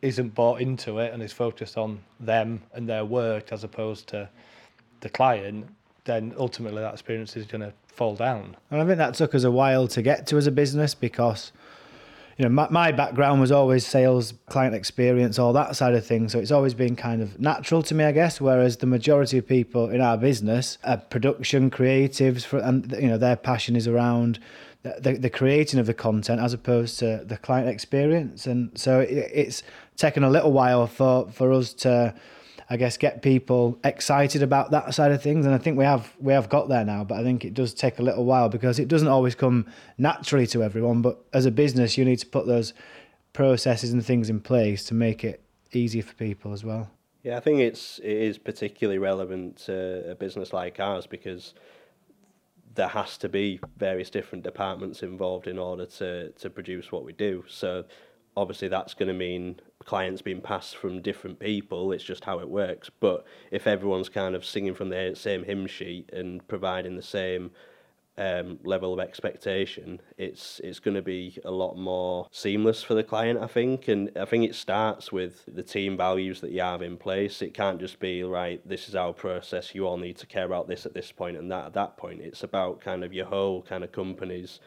isn't 0.00 0.34
bought 0.34 0.60
into 0.60 0.98
it 0.98 1.12
and 1.12 1.22
is 1.22 1.32
focused 1.32 1.76
on 1.76 1.98
them 2.20 2.62
and 2.72 2.88
their 2.88 3.04
work 3.04 3.52
as 3.52 3.64
opposed 3.64 4.06
to 4.06 4.28
the 5.00 5.08
client, 5.08 5.66
then 6.08 6.34
ultimately 6.38 6.80
that 6.80 6.94
experience 6.94 7.36
is 7.36 7.46
going 7.46 7.60
to 7.60 7.72
fall 7.86 8.16
down. 8.16 8.56
And 8.70 8.80
I 8.80 8.86
think 8.86 8.96
that 8.98 9.14
took 9.14 9.34
us 9.34 9.44
a 9.44 9.50
while 9.50 9.86
to 9.88 10.02
get 10.02 10.26
to 10.28 10.38
as 10.38 10.46
a 10.46 10.50
business 10.50 10.94
because, 10.94 11.52
you 12.38 12.44
know, 12.44 12.48
my, 12.48 12.66
my 12.70 12.92
background 12.92 13.40
was 13.40 13.52
always 13.52 13.86
sales, 13.86 14.32
client 14.46 14.74
experience, 14.74 15.38
all 15.38 15.52
that 15.52 15.76
side 15.76 15.94
of 15.94 16.06
things. 16.06 16.32
So 16.32 16.38
it's 16.38 16.50
always 16.50 16.72
been 16.72 16.96
kind 16.96 17.20
of 17.20 17.38
natural 17.38 17.82
to 17.82 17.94
me, 17.94 18.04
I 18.04 18.12
guess. 18.12 18.40
Whereas 18.40 18.78
the 18.78 18.86
majority 18.86 19.36
of 19.36 19.46
people 19.46 19.90
in 19.90 20.00
our 20.00 20.16
business 20.16 20.78
are 20.82 20.96
production 20.96 21.70
creatives, 21.70 22.42
for, 22.44 22.58
and 22.58 22.90
you 22.92 23.08
know, 23.08 23.18
their 23.18 23.36
passion 23.36 23.76
is 23.76 23.86
around 23.86 24.38
the, 24.82 25.18
the 25.20 25.30
creating 25.30 25.78
of 25.78 25.86
the 25.86 25.94
content 25.94 26.40
as 26.40 26.54
opposed 26.54 26.98
to 27.00 27.22
the 27.26 27.36
client 27.36 27.68
experience. 27.68 28.46
And 28.46 28.70
so 28.78 29.00
it, 29.00 29.30
it's 29.34 29.62
taken 29.96 30.24
a 30.24 30.30
little 30.30 30.52
while 30.52 30.86
for, 30.86 31.28
for 31.30 31.52
us 31.52 31.74
to, 31.74 32.14
I 32.70 32.76
guess, 32.76 32.98
get 32.98 33.22
people 33.22 33.78
excited 33.82 34.42
about 34.42 34.70
that 34.72 34.94
side 34.94 35.10
of 35.10 35.22
things. 35.22 35.46
And 35.46 35.54
I 35.54 35.58
think 35.58 35.78
we 35.78 35.84
have 35.84 36.14
we 36.18 36.32
have 36.34 36.48
got 36.48 36.68
there 36.68 36.84
now, 36.84 37.02
but 37.02 37.18
I 37.18 37.22
think 37.22 37.44
it 37.44 37.54
does 37.54 37.72
take 37.72 37.98
a 37.98 38.02
little 38.02 38.24
while 38.24 38.48
because 38.48 38.78
it 38.78 38.88
doesn't 38.88 39.08
always 39.08 39.34
come 39.34 39.66
naturally 39.96 40.46
to 40.48 40.62
everyone. 40.62 41.00
But 41.00 41.18
as 41.32 41.46
a 41.46 41.50
business, 41.50 41.96
you 41.96 42.04
need 42.04 42.18
to 42.18 42.26
put 42.26 42.46
those 42.46 42.74
processes 43.32 43.92
and 43.92 44.04
things 44.04 44.28
in 44.28 44.40
place 44.40 44.84
to 44.84 44.94
make 44.94 45.24
it 45.24 45.42
easier 45.72 46.02
for 46.02 46.14
people 46.14 46.52
as 46.52 46.64
well. 46.64 46.90
Yeah, 47.22 47.36
I 47.36 47.40
think 47.40 47.60
it's 47.60 47.98
it 48.00 48.16
is 48.16 48.38
particularly 48.38 48.98
relevant 48.98 49.56
to 49.66 50.10
a 50.10 50.14
business 50.14 50.52
like 50.52 50.78
ours 50.78 51.06
because 51.06 51.54
there 52.74 52.88
has 52.88 53.18
to 53.18 53.28
be 53.28 53.60
various 53.76 54.08
different 54.08 54.44
departments 54.44 55.02
involved 55.02 55.46
in 55.46 55.58
order 55.58 55.86
to 55.86 56.30
to 56.32 56.50
produce 56.50 56.92
what 56.92 57.04
we 57.04 57.12
do. 57.12 57.44
So 57.48 57.84
obviously 58.38 58.68
that's 58.68 58.94
going 58.94 59.08
to 59.08 59.14
mean 59.14 59.56
clients 59.84 60.22
being 60.22 60.40
passed 60.40 60.76
from 60.76 61.02
different 61.02 61.40
people. 61.40 61.90
It's 61.90 62.04
just 62.04 62.24
how 62.24 62.38
it 62.38 62.48
works. 62.48 62.88
But 63.00 63.26
if 63.50 63.66
everyone's 63.66 64.08
kind 64.08 64.36
of 64.36 64.44
singing 64.44 64.74
from 64.74 64.90
the 64.90 65.12
same 65.16 65.42
hymn 65.42 65.66
sheet 65.66 66.10
and 66.12 66.46
providing 66.46 66.94
the 66.94 67.02
same 67.02 67.50
um, 68.16 68.60
level 68.62 68.92
of 68.92 69.00
expectation, 69.00 70.00
it's 70.16 70.60
it's 70.62 70.78
going 70.78 70.94
to 70.94 71.02
be 71.02 71.38
a 71.44 71.50
lot 71.50 71.76
more 71.76 72.28
seamless 72.30 72.80
for 72.80 72.94
the 72.94 73.02
client, 73.02 73.40
I 73.40 73.48
think. 73.48 73.88
And 73.88 74.10
I 74.16 74.24
think 74.24 74.44
it 74.44 74.54
starts 74.54 75.10
with 75.10 75.44
the 75.52 75.62
team 75.64 75.96
values 75.96 76.40
that 76.40 76.52
you 76.52 76.60
have 76.60 76.82
in 76.82 76.96
place. 76.96 77.42
It 77.42 77.54
can't 77.54 77.80
just 77.80 77.98
be 77.98 78.22
right. 78.22 78.60
This 78.68 78.88
is 78.88 78.94
our 78.94 79.12
process. 79.12 79.74
You 79.74 79.86
all 79.86 79.96
need 79.96 80.16
to 80.18 80.26
care 80.26 80.46
about 80.46 80.68
this 80.68 80.86
at 80.86 80.94
this 80.94 81.10
point 81.10 81.36
and 81.36 81.50
that 81.50 81.66
at 81.66 81.72
that 81.74 81.96
point. 81.96 82.20
It's 82.20 82.44
about 82.44 82.80
kind 82.80 83.02
of 83.02 83.12
your 83.12 83.26
whole 83.26 83.62
kind 83.62 83.82
of 83.82 83.90
company's 83.90 84.60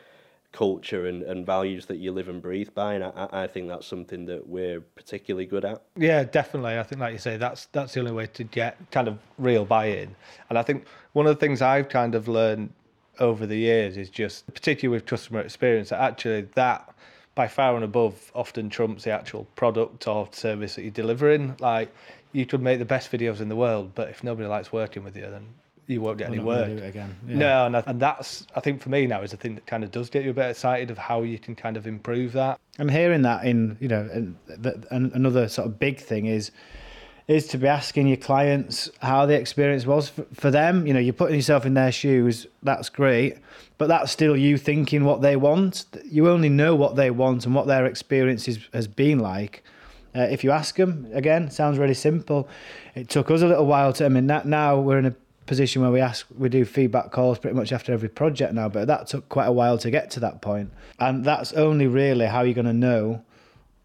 culture 0.52 1.08
and, 1.08 1.24
and 1.24 1.46
values 1.46 1.86
that 1.86 1.98
you 1.98 2.12
live 2.12 2.28
and 2.28 2.42
breathe 2.42 2.70
by 2.74 2.96
and 2.96 3.04
I, 3.04 3.30
I 3.32 3.48
think 3.48 3.68
that's 3.70 3.88
something 3.88 4.26
that 4.26 4.48
we're 4.48 4.82
particularly 4.82 5.46
good 5.46 5.64
at. 5.64 5.82
Yeah 5.96 6.24
definitely. 6.24 6.78
I 6.78 6.84
think 6.84 7.00
like 7.00 7.14
you 7.14 7.20
say 7.20 7.38
that's 7.38 7.66
that's 7.68 7.94
the 7.94 8.02
only 8.02 8.12
way 8.12 8.28
to 8.28 8.44
get 8.44 8.78
kind 8.92 9.08
of 9.08 9.18
real 9.38 9.66
buy-in. 9.66 10.16
And 10.50 10.58
i 10.58 10.64
think 10.64 10.86
one 11.14 11.26
of 11.26 11.36
the 11.36 11.40
things 11.40 11.62
i've 11.62 11.90
kind 11.90 12.16
of 12.16 12.28
learned 12.28 12.72
over 13.20 13.46
the 13.46 13.58
years 13.58 13.98
is 13.98 14.10
just 14.10 14.52
particularly 14.54 14.98
with 14.98 15.06
customer 15.06 15.42
experience 15.42 15.90
that 15.90 16.02
actually 16.02 16.42
that 16.56 16.94
by 17.36 17.48
far 17.48 17.76
and 17.76 17.84
above 17.84 18.32
often 18.36 18.70
trumps 18.70 19.06
the 19.06 19.12
actual 19.12 19.46
product 19.56 20.08
or 20.08 20.28
service 20.32 20.76
that 20.76 20.82
you're 20.82 20.92
delivering. 20.92 21.56
Like 21.60 21.94
you 22.34 22.46
could 22.46 22.62
make 22.62 22.80
the 22.80 22.86
best 22.86 23.12
videos 23.12 23.40
in 23.40 23.50
the 23.50 23.56
world 23.56 23.92
but 23.96 24.10
if 24.10 24.24
nobody 24.24 24.48
likes 24.48 24.72
working 24.74 25.04
with 25.04 25.16
you 25.16 25.24
then 25.30 25.48
you 25.92 26.02
won't 26.02 26.18
get 26.18 26.30
We're 26.30 26.36
any 26.36 26.44
work. 26.44 26.68
do 26.68 26.78
it 26.78 26.88
again. 26.88 27.16
Yeah. 27.28 27.36
No, 27.38 27.66
and, 27.68 27.78
I- 27.78 27.84
and 27.88 28.00
that's 28.00 28.48
I 28.56 28.60
think 28.60 28.82
for 28.82 28.90
me 28.90 29.06
now 29.08 29.22
is 29.22 29.32
the 29.32 29.38
thing 29.38 29.56
that 29.56 29.66
kind 29.66 29.84
of 29.84 29.92
does 29.92 30.10
get 30.10 30.24
you 30.24 30.32
a 30.32 30.34
bit 30.34 30.50
excited 30.50 30.90
of 30.90 30.98
how 30.98 31.22
you 31.24 31.38
can 31.38 31.56
kind 31.56 31.78
of 31.78 31.86
improve 31.88 32.32
that. 32.34 32.60
I'm 32.80 32.90
hearing 32.90 33.22
that 33.24 33.44
in 33.46 33.78
you 33.80 33.88
know, 33.88 34.08
and, 34.12 34.36
th- 34.64 34.76
and 34.90 35.12
another 35.14 35.48
sort 35.50 35.68
of 35.68 35.80
big 35.80 36.00
thing 36.00 36.26
is 36.26 36.52
is 37.28 37.48
to 37.48 37.58
be 37.58 37.68
asking 37.68 38.08
your 38.08 38.18
clients 38.18 38.90
how 39.02 39.26
the 39.26 39.36
experience 39.36 39.86
was 39.86 40.10
for, 40.10 40.26
for 40.34 40.52
them. 40.52 40.86
You 40.88 40.94
know, 40.94 41.00
you're 41.00 41.14
putting 41.14 41.36
yourself 41.36 41.66
in 41.66 41.76
their 41.76 41.92
shoes. 41.92 42.48
That's 42.64 42.90
great, 42.90 43.38
but 43.78 43.88
that's 43.88 44.12
still 44.12 44.36
you 44.36 44.58
thinking 44.58 45.06
what 45.06 45.22
they 45.22 45.36
want. 45.36 45.86
You 46.04 46.30
only 46.30 46.50
know 46.50 46.76
what 46.76 46.96
they 46.96 47.10
want 47.12 47.46
and 47.46 47.54
what 47.56 47.68
their 47.68 47.86
experience 47.86 48.48
is, 48.48 48.68
has 48.74 48.88
been 48.88 49.20
like. 49.20 49.64
Uh, 50.14 50.24
if 50.24 50.44
you 50.44 50.52
ask 50.52 50.76
them, 50.76 51.08
again, 51.14 51.50
sounds 51.50 51.78
really 51.78 51.94
simple. 51.94 52.50
It 52.96 53.08
took 53.08 53.32
us 53.32 53.42
a 53.44 53.48
little 53.48 53.66
while 53.66 53.94
to. 53.94 54.06
I 54.06 54.10
mean, 54.10 54.28
that 54.28 54.46
now 54.46 54.78
we're 54.78 54.98
in 55.00 55.06
a 55.06 55.16
position 55.52 55.82
where 55.82 55.92
we 55.92 56.00
ask, 56.00 56.26
we 56.38 56.48
do 56.48 56.64
feedback 56.64 57.12
calls 57.12 57.38
pretty 57.38 57.58
much 57.58 57.74
after 57.74 57.92
every 57.92 58.08
project 58.08 58.54
now, 58.54 58.70
but 58.70 58.88
that 58.88 59.06
took 59.06 59.28
quite 59.28 59.48
a 59.48 59.52
while 59.52 59.78
to 59.78 59.92
get 59.92 60.10
to 60.10 60.18
that 60.22 60.42
point. 60.42 60.72
And 60.98 61.26
that's 61.26 61.52
only 61.52 61.88
really 61.88 62.26
how 62.26 62.44
you're 62.44 62.54
going 62.54 62.68
to 62.68 62.74
know 62.74 63.22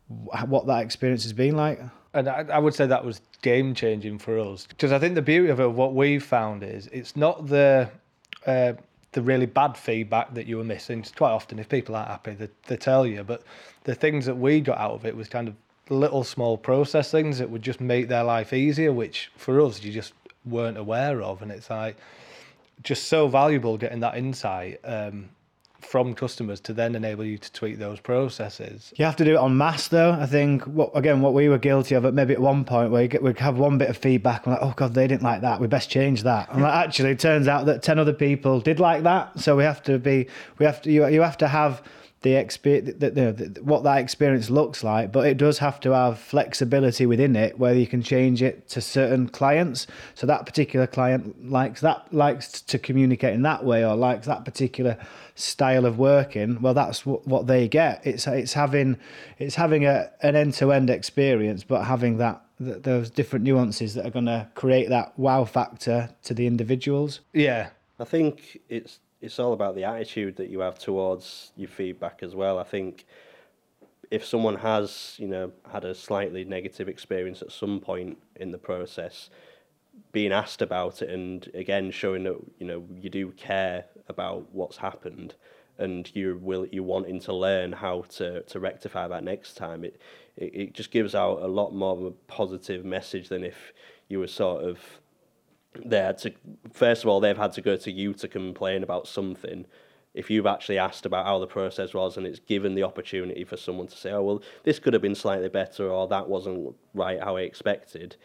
what 0.07 0.69
that 0.69 0.85
experience 0.85 1.25
has 1.25 1.33
been 1.33 1.57
like. 1.57 1.81
And 2.15 2.29
I, 2.29 2.45
I 2.53 2.61
would 2.61 2.73
say 2.73 2.87
that 2.87 3.05
was 3.05 3.21
game 3.43 3.75
changing 3.75 4.21
for 4.21 4.39
us 4.39 4.65
because 4.65 4.93
I 4.93 5.01
think 5.01 5.17
the 5.17 5.23
beauty 5.23 5.49
of 5.49 5.59
it, 5.59 5.73
what 5.73 5.93
we've 5.93 6.23
found 6.23 6.63
is 6.63 6.87
it's 6.93 7.17
not 7.17 7.49
the 7.49 7.91
uh, 8.47 8.75
the 9.11 9.23
really 9.23 9.47
bad 9.47 9.77
feedback 9.77 10.35
that 10.35 10.47
you 10.47 10.59
were 10.59 10.65
missing. 10.65 11.05
Quite 11.17 11.33
often, 11.33 11.59
if 11.59 11.69
people 11.69 11.97
aren't 11.97 12.11
happy, 12.11 12.35
they, 12.35 12.49
they 12.69 12.77
tell 12.77 13.05
you. 13.05 13.25
But 13.25 13.43
the 13.83 13.97
things 13.97 14.25
that 14.27 14.37
we 14.37 14.61
got 14.61 14.79
out 14.79 14.93
of 14.93 15.05
it 15.05 15.17
was 15.17 15.29
kind 15.29 15.49
of 15.49 15.55
little 15.89 16.23
small 16.23 16.57
process 16.57 17.11
things 17.11 17.39
that 17.39 17.51
would 17.51 17.63
just 17.63 17.81
make 17.81 18.07
their 18.07 18.23
life 18.23 18.53
easier, 18.53 18.93
which 18.93 19.33
for 19.37 19.61
us 19.61 19.83
you 19.83 19.93
just 19.93 20.13
weren't 20.47 20.79
aware 20.79 21.21
of. 21.23 21.43
And 21.43 21.51
it's 21.51 21.69
like 21.69 21.97
just 22.83 23.09
so 23.09 23.29
valuable 23.29 23.77
getting 23.77 24.01
that 24.01 24.17
insight 24.17 24.81
um, 24.85 25.31
from 25.81 26.15
customers 26.15 26.59
to 26.61 26.73
then 26.73 26.95
enable 26.95 27.25
you 27.25 27.39
to 27.39 27.53
tweak 27.53 27.79
those 27.79 28.01
processes. 28.01 28.93
You 28.97 29.05
have 29.05 29.17
to 29.17 29.25
do 29.25 29.33
it 29.33 29.39
on 29.39 29.57
mass, 29.57 29.89
though. 29.89 30.13
I 30.13 30.27
think 30.27 30.65
what 30.65 30.91
again, 30.95 31.21
what 31.21 31.33
we 31.33 31.49
were 31.49 31.59
guilty 31.59 31.95
of, 31.95 32.05
at 32.05 32.15
maybe 32.15 32.33
at 32.35 32.41
one 32.41 32.65
point, 32.65 32.91
where 32.91 33.09
we'd 33.21 33.39
have 33.39 33.59
one 33.59 33.79
bit 33.79 33.89
of 33.89 33.97
feedback, 33.97 34.47
and 34.47 34.55
like, 34.55 34.63
oh 34.63 34.75
god, 34.77 34.95
they 34.95 35.07
didn't 35.07 35.23
like 35.23 35.43
that. 35.43 35.61
We 35.61 35.69
best 35.69 35.89
change 35.89 36.23
that. 36.25 36.51
And 36.53 36.63
like, 36.63 36.75
actually, 36.87 37.11
it 37.11 37.21
turns 37.21 37.47
out 37.47 37.67
that 37.67 37.83
ten 37.83 37.99
other 37.99 38.13
people 38.13 38.61
did 38.61 38.81
like 38.81 39.05
that. 39.05 39.39
So 39.39 39.57
we 39.57 39.65
have 39.65 39.83
to 39.85 39.99
be, 39.99 40.27
we 40.59 40.67
have 40.67 40.83
to, 40.83 40.91
you, 40.91 41.07
you 41.09 41.23
have 41.23 41.39
to 41.39 41.49
have 41.49 41.83
the 42.27 42.35
experience, 42.35 42.99
the, 42.99 43.11
the, 43.11 43.33
the, 43.33 43.63
what 43.63 43.85
that 43.85 43.99
experience 43.99 44.51
looks 44.51 44.83
like, 44.83 45.13
but 45.13 45.29
it 45.29 45.37
does 45.37 45.59
have 45.59 45.79
to 45.79 45.93
have 45.93 46.19
flexibility 46.19 47.07
within 47.07 47.37
it, 47.37 47.57
where 47.57 47.73
you 47.73 47.87
can 47.87 48.03
change 48.03 48.43
it 48.43 48.69
to 48.69 48.81
certain 48.81 49.29
clients. 49.29 49.87
So 50.17 50.27
that 50.27 50.45
particular 50.45 50.89
client 50.89 51.49
likes 51.49 51.81
that, 51.83 52.13
likes 52.13 52.61
to 52.63 52.81
communicate 52.81 53.33
in 53.33 53.43
that 53.43 53.65
way, 53.65 53.85
or 53.85 53.95
likes 53.95 54.27
that 54.27 54.45
particular 54.45 54.99
style 55.37 55.87
of 55.87 56.01
working. 56.01 56.61
Well, 56.61 56.75
that's 56.75 57.07
what, 57.07 57.25
what 57.29 57.47
they 57.47 57.69
get. 57.69 58.05
It's 58.05 58.27
it's 58.27 58.55
having 58.55 58.99
it's 59.39 59.55
having 59.55 59.87
a 59.87 60.11
an 60.23 60.35
end 60.35 60.55
to 60.55 60.73
end 60.73 60.91
experience, 60.91 61.63
but 61.63 61.85
having 61.85 62.19
that 62.19 62.43
th- 62.59 62.83
those 62.83 63.09
different 63.09 63.45
nuances 63.45 63.95
that 63.95 64.05
are 64.05 64.11
going 64.11 64.27
to 64.27 64.49
create 64.57 64.89
that 64.89 65.17
wow 65.17 65.45
factor 65.45 66.11
to 66.25 66.35
the 66.35 66.49
individuals. 66.49 67.21
Yeah, 67.33 67.69
I 68.01 68.05
think 68.05 68.63
it's 68.69 68.99
it's 69.27 69.39
all 69.41 69.53
about 69.53 69.75
the 69.75 69.85
attitude 69.85 70.37
that 70.37 70.49
you 70.49 70.61
have 70.61 70.79
towards 70.79 71.53
your 71.57 71.69
feedback 71.69 72.21
as 72.23 72.35
well. 72.35 72.59
I 72.59 72.65
think 72.65 73.05
if 74.11 74.25
someone 74.25 74.57
has, 74.57 75.17
you 75.19 75.27
know, 75.27 75.53
had 75.71 75.85
a 75.85 75.95
slightly 75.95 76.45
negative 76.45 76.89
experience 76.89 77.43
at 77.43 77.51
some 77.51 77.81
point 77.81 78.19
in 78.37 78.53
the 78.53 78.59
process, 78.59 79.29
being 80.13 80.33
asked 80.33 80.63
about 80.63 81.03
it 81.03 81.11
and 81.11 81.51
again 81.55 81.91
showing 81.91 82.23
that 82.25 82.37
you 82.59 82.67
know 82.67 82.85
you 83.01 83.09
do 83.09 83.31
care 83.33 83.87
about 84.09 84.47
what's 84.53 84.77
happened 84.77 85.35
and 85.79 86.15
you 86.15 86.39
will 86.43 86.67
you 86.67 86.83
wanting 86.83 87.19
to 87.19 87.33
learn 87.33 87.73
how 87.73 88.03
to, 88.03 88.43
to 88.43 88.61
rectify 88.61 89.09
that 89.09 89.25
next 89.25 89.57
time 89.57 89.85
it, 89.85 89.99
it 90.37 90.55
it 90.55 90.75
just 90.75 90.91
gives 90.91 91.15
out 91.15 91.41
a 91.41 91.47
lot 91.47 91.75
more 91.75 91.97
of 91.97 92.05
a 92.05 92.11
positive 92.29 92.85
message 92.85 93.31
than 93.31 93.43
if 93.43 93.73
you 94.09 94.19
were 94.19 94.29
sort 94.29 94.63
of 94.63 94.79
had 95.85 96.19
to 96.19 96.33
first 96.73 97.03
of 97.05 97.09
all 97.09 97.21
they've 97.21 97.37
had 97.37 97.53
to 97.53 97.61
go 97.61 97.77
to 97.77 97.91
you 97.91 98.13
to 98.15 98.29
complain 98.29 98.83
about 98.83 99.07
something 99.07 99.67
if 100.15 100.31
you've 100.31 100.47
actually 100.47 100.79
asked 100.79 101.05
about 101.05 101.27
how 101.27 101.39
the 101.39 101.47
process 101.47 101.93
was 101.95 102.17
and 102.17 102.27
it's 102.27 102.39
given 102.41 102.75
the 102.75 102.83
opportunity 102.83 103.45
for 103.45 103.57
someone 103.57 103.87
to 103.87 103.97
say 103.97 104.11
oh 104.11 104.23
well 104.23 104.43
this 104.65 104.79
could 104.79 104.93
have 104.93 105.03
been 105.03 105.15
slightly 105.15 105.49
better 105.49 105.91
or 105.91 106.09
that 106.09 106.29
wasn't 106.29 106.75
right 106.95 107.21
how 107.23 107.37
i 107.37 107.43
expected 107.43 108.17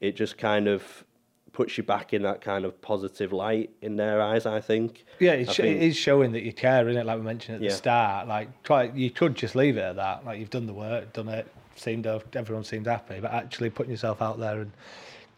it 0.00 0.16
just 0.16 0.36
kind 0.38 0.66
of 0.68 1.04
puts 1.52 1.78
you 1.78 1.82
back 1.84 2.12
in 2.12 2.20
that 2.22 2.42
kind 2.42 2.66
of 2.66 2.82
positive 2.82 3.32
light 3.32 3.70
in 3.80 3.96
their 3.96 4.20
eyes 4.20 4.44
i 4.44 4.60
think 4.60 5.04
Yeah, 5.20 5.32
it's, 5.32 5.56
think- 5.56 5.76
it 5.76 5.82
is 5.82 5.96
showing 5.96 6.32
that 6.32 6.42
you 6.42 6.52
care, 6.52 6.86
isn't 6.88 7.00
it? 7.00 7.06
Like 7.06 7.16
we 7.18 7.24
mentioned 7.24 7.56
at 7.56 7.60
the 7.62 7.70
start, 7.74 8.28
like 8.28 8.62
try, 8.62 8.84
you 8.94 9.10
could 9.10 9.34
just 9.34 9.54
leave 9.54 9.78
it 9.78 9.80
at 9.80 9.96
that. 9.96 10.26
Like 10.26 10.38
you've 10.38 10.50
done 10.50 10.66
the 10.66 10.74
work, 10.74 11.14
done 11.14 11.28
it, 11.28 11.46
seemed 11.76 12.06
everyone 12.34 12.62
seemed 12.64 12.86
happy, 12.86 13.20
but 13.20 13.32
actually 13.32 13.70
putting 13.70 13.90
yourself 13.90 14.20
out 14.20 14.38
there 14.38 14.60
and 14.60 14.72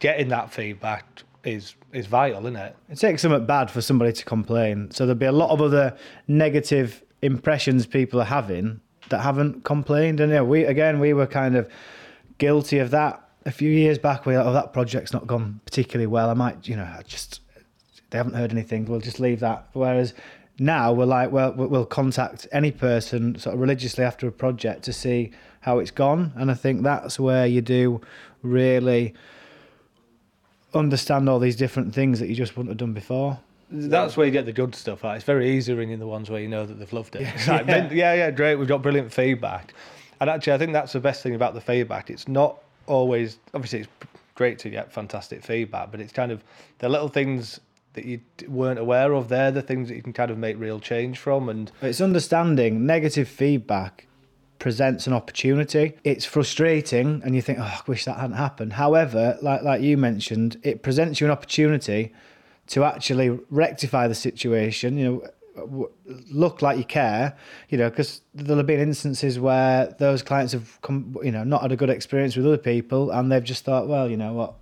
getting 0.00 0.28
that 0.30 0.52
feedback 0.52 1.22
is 1.44 1.74
is 1.92 2.06
vital, 2.06 2.40
isn't 2.40 2.56
it? 2.56 2.76
It 2.88 2.96
takes 2.96 3.22
something 3.22 3.46
bad 3.46 3.70
for 3.70 3.80
somebody 3.80 4.12
to 4.12 4.24
complain. 4.24 4.90
So 4.90 5.06
there'll 5.06 5.18
be 5.18 5.26
a 5.26 5.32
lot 5.32 5.50
of 5.50 5.62
other 5.62 5.96
negative 6.26 7.02
impressions 7.22 7.86
people 7.86 8.20
are 8.20 8.24
having 8.24 8.80
that 9.08 9.20
haven't 9.20 9.64
complained. 9.64 10.20
And 10.20 10.32
yeah, 10.32 10.42
we 10.42 10.64
again 10.64 11.00
we 11.00 11.12
were 11.12 11.26
kind 11.26 11.56
of 11.56 11.68
guilty 12.38 12.78
of 12.78 12.90
that 12.90 13.28
a 13.46 13.50
few 13.50 13.70
years 13.70 13.98
back. 13.98 14.26
We 14.26 14.36
oh 14.36 14.52
that 14.52 14.72
project's 14.72 15.12
not 15.12 15.26
gone 15.26 15.60
particularly 15.64 16.06
well. 16.06 16.30
I 16.30 16.34
might 16.34 16.68
you 16.68 16.76
know 16.76 16.84
I 16.84 17.02
just 17.02 17.40
they 18.10 18.18
haven't 18.18 18.34
heard 18.34 18.52
anything. 18.52 18.86
We'll 18.86 19.00
just 19.00 19.20
leave 19.20 19.40
that. 19.40 19.68
Whereas 19.72 20.14
now 20.58 20.92
we're 20.92 21.04
like, 21.04 21.30
well, 21.30 21.52
we'll 21.52 21.86
contact 21.86 22.48
any 22.50 22.72
person 22.72 23.38
sort 23.38 23.54
of 23.54 23.60
religiously 23.60 24.02
after 24.02 24.26
a 24.26 24.32
project 24.32 24.82
to 24.84 24.92
see 24.92 25.30
how 25.60 25.78
it's 25.78 25.90
gone. 25.90 26.32
And 26.36 26.50
I 26.50 26.54
think 26.54 26.82
that's 26.82 27.20
where 27.20 27.46
you 27.46 27.60
do 27.60 28.00
really 28.42 29.14
understand 30.74 31.28
all 31.28 31.38
these 31.38 31.56
different 31.56 31.94
things 31.94 32.20
that 32.20 32.28
you 32.28 32.34
just 32.34 32.56
wouldn't 32.56 32.70
have 32.70 32.78
done 32.78 32.92
before. 32.92 33.38
That's 33.70 34.16
where 34.16 34.26
you 34.26 34.32
get 34.32 34.46
the 34.46 34.52
good 34.52 34.74
stuff. 34.74 35.04
Right? 35.04 35.16
It's 35.16 35.24
very 35.24 35.50
easy 35.50 35.74
ringing 35.74 35.98
the 35.98 36.06
ones 36.06 36.30
where 36.30 36.40
you 36.40 36.48
know 36.48 36.64
that 36.64 36.78
they've 36.78 36.92
loved 36.92 37.16
it. 37.16 37.22
It's 37.34 37.48
like, 37.48 37.66
yeah. 37.66 37.90
yeah, 37.92 38.14
yeah, 38.14 38.30
great. 38.30 38.56
We've 38.56 38.68
got 38.68 38.82
brilliant 38.82 39.12
feedback. 39.12 39.74
And 40.20 40.28
actually, 40.30 40.54
I 40.54 40.58
think 40.58 40.72
that's 40.72 40.92
the 40.92 41.00
best 41.00 41.22
thing 41.22 41.34
about 41.34 41.54
the 41.54 41.60
feedback. 41.60 42.10
It's 42.10 42.26
not 42.26 42.58
always, 42.86 43.38
obviously, 43.54 43.80
it's 43.80 43.88
great 44.34 44.58
to 44.60 44.70
get 44.70 44.92
fantastic 44.92 45.44
feedback, 45.44 45.90
but 45.90 46.00
it's 46.00 46.12
kind 46.12 46.32
of 46.32 46.42
the 46.78 46.88
little 46.88 47.08
things 47.08 47.60
that 47.92 48.04
you 48.04 48.20
weren't 48.48 48.78
aware 48.78 49.12
of. 49.12 49.28
They're 49.28 49.52
the 49.52 49.62
things 49.62 49.88
that 49.88 49.96
you 49.96 50.02
can 50.02 50.12
kind 50.12 50.30
of 50.30 50.38
make 50.38 50.58
real 50.58 50.80
change 50.80 51.18
from. 51.18 51.48
And 51.48 51.70
it's 51.82 52.00
understanding 52.00 52.84
negative 52.86 53.28
feedback 53.28 54.07
presents 54.58 55.06
an 55.06 55.12
opportunity. 55.12 55.96
It's 56.04 56.24
frustrating, 56.24 57.22
and 57.24 57.34
you 57.34 57.42
think, 57.42 57.58
"Oh, 57.58 57.62
I 57.62 57.80
wish 57.86 58.04
that 58.04 58.18
hadn't 58.18 58.36
happened." 58.36 58.74
However, 58.74 59.38
like 59.42 59.62
like 59.62 59.80
you 59.82 59.96
mentioned, 59.96 60.58
it 60.62 60.82
presents 60.82 61.20
you 61.20 61.26
an 61.26 61.30
opportunity 61.30 62.12
to 62.68 62.84
actually 62.84 63.38
rectify 63.50 64.08
the 64.08 64.14
situation. 64.14 64.98
You 64.98 65.22
know, 65.56 65.90
look 66.30 66.62
like 66.62 66.78
you 66.78 66.84
care. 66.84 67.36
You 67.68 67.78
know, 67.78 67.90
because 67.90 68.22
there'll 68.34 68.58
have 68.58 68.66
been 68.66 68.80
instances 68.80 69.38
where 69.38 69.94
those 69.98 70.22
clients 70.22 70.52
have 70.52 70.80
come, 70.82 71.16
you 71.22 71.32
know, 71.32 71.44
not 71.44 71.62
had 71.62 71.72
a 71.72 71.76
good 71.76 71.90
experience 71.90 72.36
with 72.36 72.46
other 72.46 72.58
people, 72.58 73.10
and 73.10 73.30
they've 73.30 73.44
just 73.44 73.64
thought, 73.64 73.88
well, 73.88 74.10
you 74.10 74.16
know 74.16 74.32
what. 74.32 74.54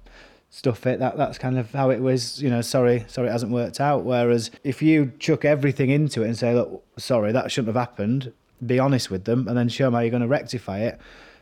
Stuff 0.49 0.87
it. 0.87 1.01
That 1.01 1.17
that's 1.19 1.39
kind 1.39 1.59
of 1.59 1.73
how 1.73 1.91
it 1.91 2.01
was. 2.01 2.41
You 2.41 2.49
know, 2.49 2.63
sorry, 2.63 3.05
sorry, 3.09 3.29
it 3.29 3.33
hasn't 3.33 3.51
worked 3.51 3.81
out. 3.81 4.05
Whereas 4.05 4.53
if 4.63 4.81
you 4.81 5.13
chuck 5.19 5.45
everything 5.45 5.91
into 5.91 6.23
it 6.23 6.27
and 6.27 6.39
say, 6.39 6.55
look, 6.55 6.85
sorry, 6.97 7.33
that 7.33 7.51
shouldn't 7.51 7.75
have 7.75 7.89
happened, 7.89 8.33
be 8.65 8.79
honest 8.79 9.11
with 9.11 9.25
them, 9.25 9.49
and 9.49 9.57
then 9.57 9.69
show 9.69 9.85
them 9.85 9.95
how 9.95 10.01
you're 10.01 10.11
going 10.11 10.23
to 10.23 10.29
rectify 10.29 10.81
it, 10.81 10.99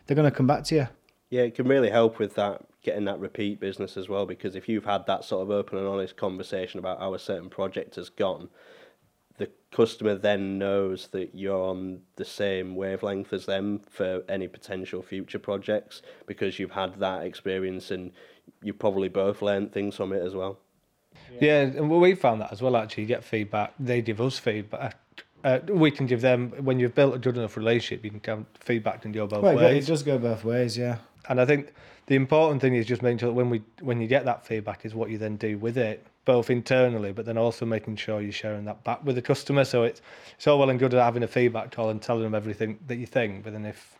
they're 0.06 0.16
going 0.16 0.30
to 0.30 0.36
come 0.36 0.46
back 0.46 0.64
to 0.64 0.74
you. 0.74 0.88
Yeah, 1.30 1.42
it 1.42 1.54
can 1.54 1.66
really 1.66 1.90
help 1.90 2.18
with 2.18 2.34
that 2.34 2.62
getting 2.82 3.06
that 3.06 3.18
repeat 3.18 3.58
business 3.58 3.96
as 3.96 4.08
well. 4.08 4.26
Because 4.26 4.54
if 4.54 4.68
you've 4.68 4.84
had 4.84 5.06
that 5.06 5.24
sort 5.24 5.42
of 5.42 5.50
open 5.50 5.78
and 5.78 5.88
honest 5.88 6.16
conversation 6.16 6.78
about 6.78 7.00
how 7.00 7.14
a 7.14 7.18
certain 7.18 7.48
project 7.48 7.96
has 7.96 8.08
gone, 8.08 8.50
the 9.38 9.50
customer 9.72 10.14
then 10.14 10.58
knows 10.58 11.08
that 11.08 11.34
you're 11.34 11.60
on 11.60 12.02
the 12.16 12.24
same 12.24 12.76
wavelength 12.76 13.32
as 13.32 13.46
them 13.46 13.80
for 13.90 14.22
any 14.28 14.46
potential 14.46 15.02
future 15.02 15.40
projects 15.40 16.02
because 16.26 16.58
you've 16.58 16.70
had 16.70 17.00
that 17.00 17.24
experience 17.24 17.90
and 17.90 18.12
you 18.62 18.72
probably 18.72 19.08
both 19.08 19.42
learned 19.42 19.72
things 19.72 19.96
from 19.96 20.12
it 20.12 20.22
as 20.22 20.34
well. 20.34 20.58
Yeah, 21.40 21.62
and 21.62 21.90
we 21.90 22.14
found 22.14 22.42
that 22.42 22.52
as 22.52 22.62
well. 22.62 22.76
Actually, 22.76 23.04
you 23.04 23.08
get 23.08 23.24
feedback. 23.24 23.74
They 23.80 24.02
give 24.02 24.20
us 24.20 24.38
feedback 24.38 24.98
uh, 25.44 25.60
we 25.68 25.90
can 25.90 26.06
give 26.06 26.22
them 26.22 26.50
when 26.64 26.80
you've 26.80 26.94
built 26.94 27.14
a 27.14 27.18
good 27.18 27.36
enough 27.36 27.56
relationship. 27.56 28.04
You 28.04 28.10
can 28.10 28.20
come 28.20 28.46
feedback 28.58 29.02
can 29.02 29.12
go 29.12 29.26
both 29.26 29.42
well, 29.42 29.56
ways. 29.56 29.84
It 29.84 29.86
does 29.92 30.02
go 30.02 30.18
both 30.18 30.42
ways, 30.42 30.76
yeah. 30.76 30.96
And 31.28 31.40
I 31.40 31.44
think 31.44 31.72
the 32.06 32.14
important 32.16 32.60
thing 32.60 32.74
is 32.74 32.86
just 32.86 33.02
making 33.02 33.18
sure 33.18 33.28
that 33.28 33.34
when 33.34 33.50
we 33.50 33.62
when 33.80 34.00
you 34.00 34.06
get 34.06 34.24
that 34.24 34.46
feedback 34.46 34.84
is 34.86 34.94
what 34.94 35.10
you 35.10 35.18
then 35.18 35.36
do 35.36 35.58
with 35.58 35.76
it, 35.76 36.06
both 36.24 36.48
internally, 36.48 37.12
but 37.12 37.26
then 37.26 37.36
also 37.36 37.66
making 37.66 37.96
sure 37.96 38.22
you're 38.22 38.32
sharing 38.32 38.64
that 38.64 38.82
back 38.84 39.04
with 39.04 39.16
the 39.16 39.22
customer. 39.22 39.64
So 39.64 39.82
it's 39.82 40.00
it's 40.36 40.46
all 40.46 40.58
well 40.58 40.70
and 40.70 40.78
good 40.78 40.94
having 40.94 41.22
a 41.22 41.28
feedback 41.28 41.70
call 41.70 41.90
and 41.90 42.00
telling 42.00 42.22
them 42.22 42.34
everything 42.34 42.78
that 42.86 42.96
you 42.96 43.06
think, 43.06 43.44
but 43.44 43.52
then 43.52 43.66
if 43.66 43.98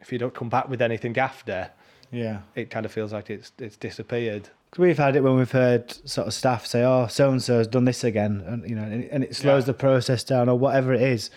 if 0.00 0.12
you 0.12 0.18
don't 0.18 0.34
come 0.34 0.48
back 0.48 0.68
with 0.68 0.80
anything 0.80 1.18
after, 1.18 1.70
yeah, 2.10 2.40
it 2.54 2.70
kind 2.70 2.86
of 2.86 2.92
feels 2.92 3.12
like 3.12 3.30
it's 3.30 3.52
it's 3.58 3.76
disappeared. 3.76 4.48
We've 4.78 4.98
had 4.98 5.16
it 5.16 5.22
when 5.22 5.36
we've 5.36 5.50
heard 5.50 5.90
sort 6.08 6.26
of 6.26 6.34
staff 6.34 6.66
say, 6.66 6.82
"Oh, 6.82 7.06
so 7.06 7.30
and 7.30 7.42
so 7.42 7.58
has 7.58 7.66
done 7.66 7.84
this 7.84 8.04
again," 8.04 8.42
and 8.46 8.68
you 8.68 8.74
know, 8.74 8.82
and 8.82 9.24
it 9.24 9.34
slows 9.34 9.62
yeah. 9.62 9.68
the 9.68 9.74
process 9.74 10.24
down 10.24 10.48
or 10.48 10.58
whatever 10.58 10.92
it 10.92 11.02
is. 11.02 11.30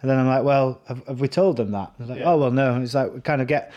And 0.00 0.10
then 0.10 0.18
I'm 0.18 0.26
like, 0.26 0.42
"Well, 0.42 0.80
have, 0.88 1.06
have 1.06 1.20
we 1.20 1.28
told 1.28 1.56
them 1.56 1.70
that?" 1.72 1.92
like, 1.98 2.18
yeah. 2.18 2.30
"Oh, 2.30 2.38
well, 2.38 2.50
no." 2.50 2.74
And 2.74 2.82
it's 2.82 2.94
like 2.94 3.12
we 3.12 3.20
kind 3.20 3.40
of 3.40 3.46
get 3.46 3.72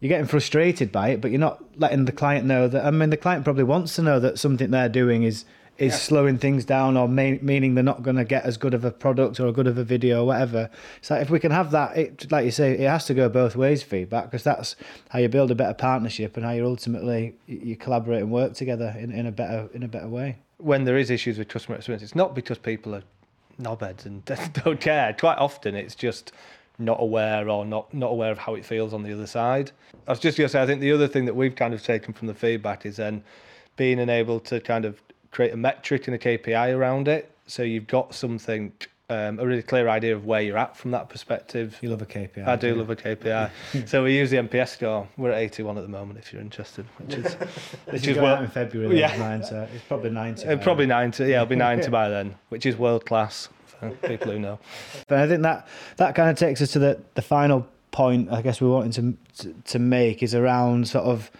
you're 0.00 0.08
getting 0.08 0.26
frustrated 0.26 0.92
by 0.92 1.10
it, 1.10 1.20
but 1.20 1.30
you're 1.30 1.40
not 1.40 1.62
letting 1.78 2.04
the 2.04 2.12
client 2.12 2.46
know 2.46 2.68
that. 2.68 2.84
I 2.84 2.90
mean, 2.90 3.10
the 3.10 3.16
client 3.16 3.44
probably 3.44 3.64
wants 3.64 3.94
to 3.96 4.02
know 4.02 4.20
that 4.20 4.38
something 4.38 4.70
they're 4.70 4.88
doing 4.88 5.22
is 5.22 5.44
is 5.78 5.92
yeah. 5.92 5.98
slowing 5.98 6.38
things 6.38 6.64
down 6.64 6.96
or 6.96 7.08
may, 7.08 7.38
meaning 7.40 7.74
they're 7.74 7.84
not 7.84 8.02
going 8.02 8.16
to 8.16 8.24
get 8.24 8.44
as 8.44 8.56
good 8.56 8.74
of 8.74 8.84
a 8.84 8.90
product 8.90 9.38
or 9.38 9.46
a 9.46 9.52
good 9.52 9.68
of 9.68 9.78
a 9.78 9.84
video 9.84 10.22
or 10.22 10.26
whatever. 10.26 10.68
So 11.00 11.14
if 11.14 11.30
we 11.30 11.38
can 11.38 11.52
have 11.52 11.70
that, 11.70 11.96
it, 11.96 12.30
like 12.32 12.44
you 12.44 12.50
say, 12.50 12.72
it 12.72 12.88
has 12.88 13.06
to 13.06 13.14
go 13.14 13.28
both 13.28 13.54
ways 13.54 13.82
feedback 13.84 14.24
because 14.24 14.42
that's 14.42 14.74
how 15.10 15.20
you 15.20 15.28
build 15.28 15.52
a 15.52 15.54
better 15.54 15.74
partnership 15.74 16.36
and 16.36 16.44
how 16.44 16.50
you 16.50 16.66
ultimately 16.66 17.36
you 17.46 17.76
collaborate 17.76 18.22
and 18.22 18.30
work 18.30 18.54
together 18.54 18.94
in, 18.98 19.12
in 19.12 19.26
a 19.26 19.32
better 19.32 19.68
in 19.72 19.84
a 19.84 19.88
better 19.88 20.08
way. 20.08 20.36
When 20.58 20.84
there 20.84 20.98
is 20.98 21.10
issues 21.10 21.38
with 21.38 21.46
customer 21.48 21.76
experience, 21.76 22.02
it's 22.02 22.16
not 22.16 22.34
because 22.34 22.58
people 22.58 22.94
are 22.96 23.04
knobheads 23.60 24.04
and 24.04 24.24
don't 24.64 24.80
care. 24.80 25.12
Quite 25.12 25.38
often, 25.38 25.76
it's 25.76 25.94
just 25.94 26.32
not 26.80 27.00
aware 27.00 27.48
or 27.48 27.64
not 27.64 27.92
not 27.94 28.10
aware 28.10 28.32
of 28.32 28.38
how 28.38 28.56
it 28.56 28.64
feels 28.64 28.92
on 28.92 29.04
the 29.04 29.12
other 29.12 29.26
side. 29.28 29.70
I 30.08 30.10
was 30.10 30.18
just 30.18 30.36
going 30.36 30.46
to 30.48 30.52
say, 30.52 30.60
I 30.60 30.66
think 30.66 30.80
the 30.80 30.92
other 30.92 31.06
thing 31.06 31.24
that 31.26 31.36
we've 31.36 31.54
kind 31.54 31.72
of 31.72 31.84
taken 31.84 32.14
from 32.14 32.26
the 32.26 32.34
feedback 32.34 32.84
is 32.84 32.96
then 32.96 33.22
being 33.76 34.00
able 34.08 34.40
to 34.40 34.60
kind 34.60 34.84
of 34.84 35.00
create 35.30 35.52
a 35.52 35.56
metric 35.56 36.06
and 36.08 36.14
a 36.14 36.18
KPI 36.18 36.76
around 36.76 37.08
it. 37.08 37.30
So 37.46 37.62
you've 37.62 37.86
got 37.86 38.14
something, 38.14 38.72
um, 39.08 39.38
a 39.38 39.46
really 39.46 39.62
clear 39.62 39.88
idea 39.88 40.14
of 40.14 40.26
where 40.26 40.40
you're 40.42 40.58
at 40.58 40.76
from 40.76 40.90
that 40.90 41.08
perspective. 41.08 41.78
You 41.80 41.90
love 41.90 42.02
a 42.02 42.06
KPI. 42.06 42.46
I 42.46 42.56
do 42.56 42.74
love 42.74 42.90
a 42.90 42.96
KPI. 42.96 43.50
so 43.88 44.04
we 44.04 44.16
use 44.16 44.30
the 44.30 44.36
NPS 44.36 44.68
score. 44.68 45.08
We're 45.16 45.30
at 45.30 45.38
81 45.38 45.78
at 45.78 45.82
the 45.82 45.88
moment, 45.88 46.18
if 46.18 46.32
you're 46.32 46.42
interested, 46.42 46.86
which 46.98 47.14
is 47.14 47.34
which 47.90 48.06
is 48.06 48.16
well 48.18 48.42
in 48.42 48.48
February. 48.48 48.98
Yeah, 48.98 49.16
mine, 49.16 49.44
so 49.44 49.66
it's 49.74 49.84
probably 49.84 50.10
90. 50.10 50.46
Uh, 50.46 50.56
probably 50.58 50.86
90. 50.86 51.24
Yeah, 51.24 51.36
it'll 51.36 51.46
be 51.46 51.56
90 51.56 51.88
by 51.90 52.08
then, 52.08 52.34
which 52.50 52.66
is 52.66 52.76
world 52.76 53.06
class 53.06 53.48
for 53.66 53.90
people 53.90 54.32
who 54.32 54.38
know. 54.38 54.58
But 55.06 55.18
I 55.18 55.28
think 55.28 55.42
that 55.42 55.66
that 55.96 56.14
kind 56.14 56.30
of 56.30 56.36
takes 56.36 56.60
us 56.60 56.72
to 56.72 56.78
the 56.78 57.00
the 57.14 57.22
final 57.22 57.66
point. 57.90 58.30
I 58.30 58.42
guess 58.42 58.60
we 58.60 58.68
wanted 58.68 58.92
to 58.92 59.42
to, 59.44 59.54
to 59.72 59.78
make 59.78 60.22
is 60.22 60.34
around 60.34 60.88
sort 60.88 61.04
of 61.04 61.30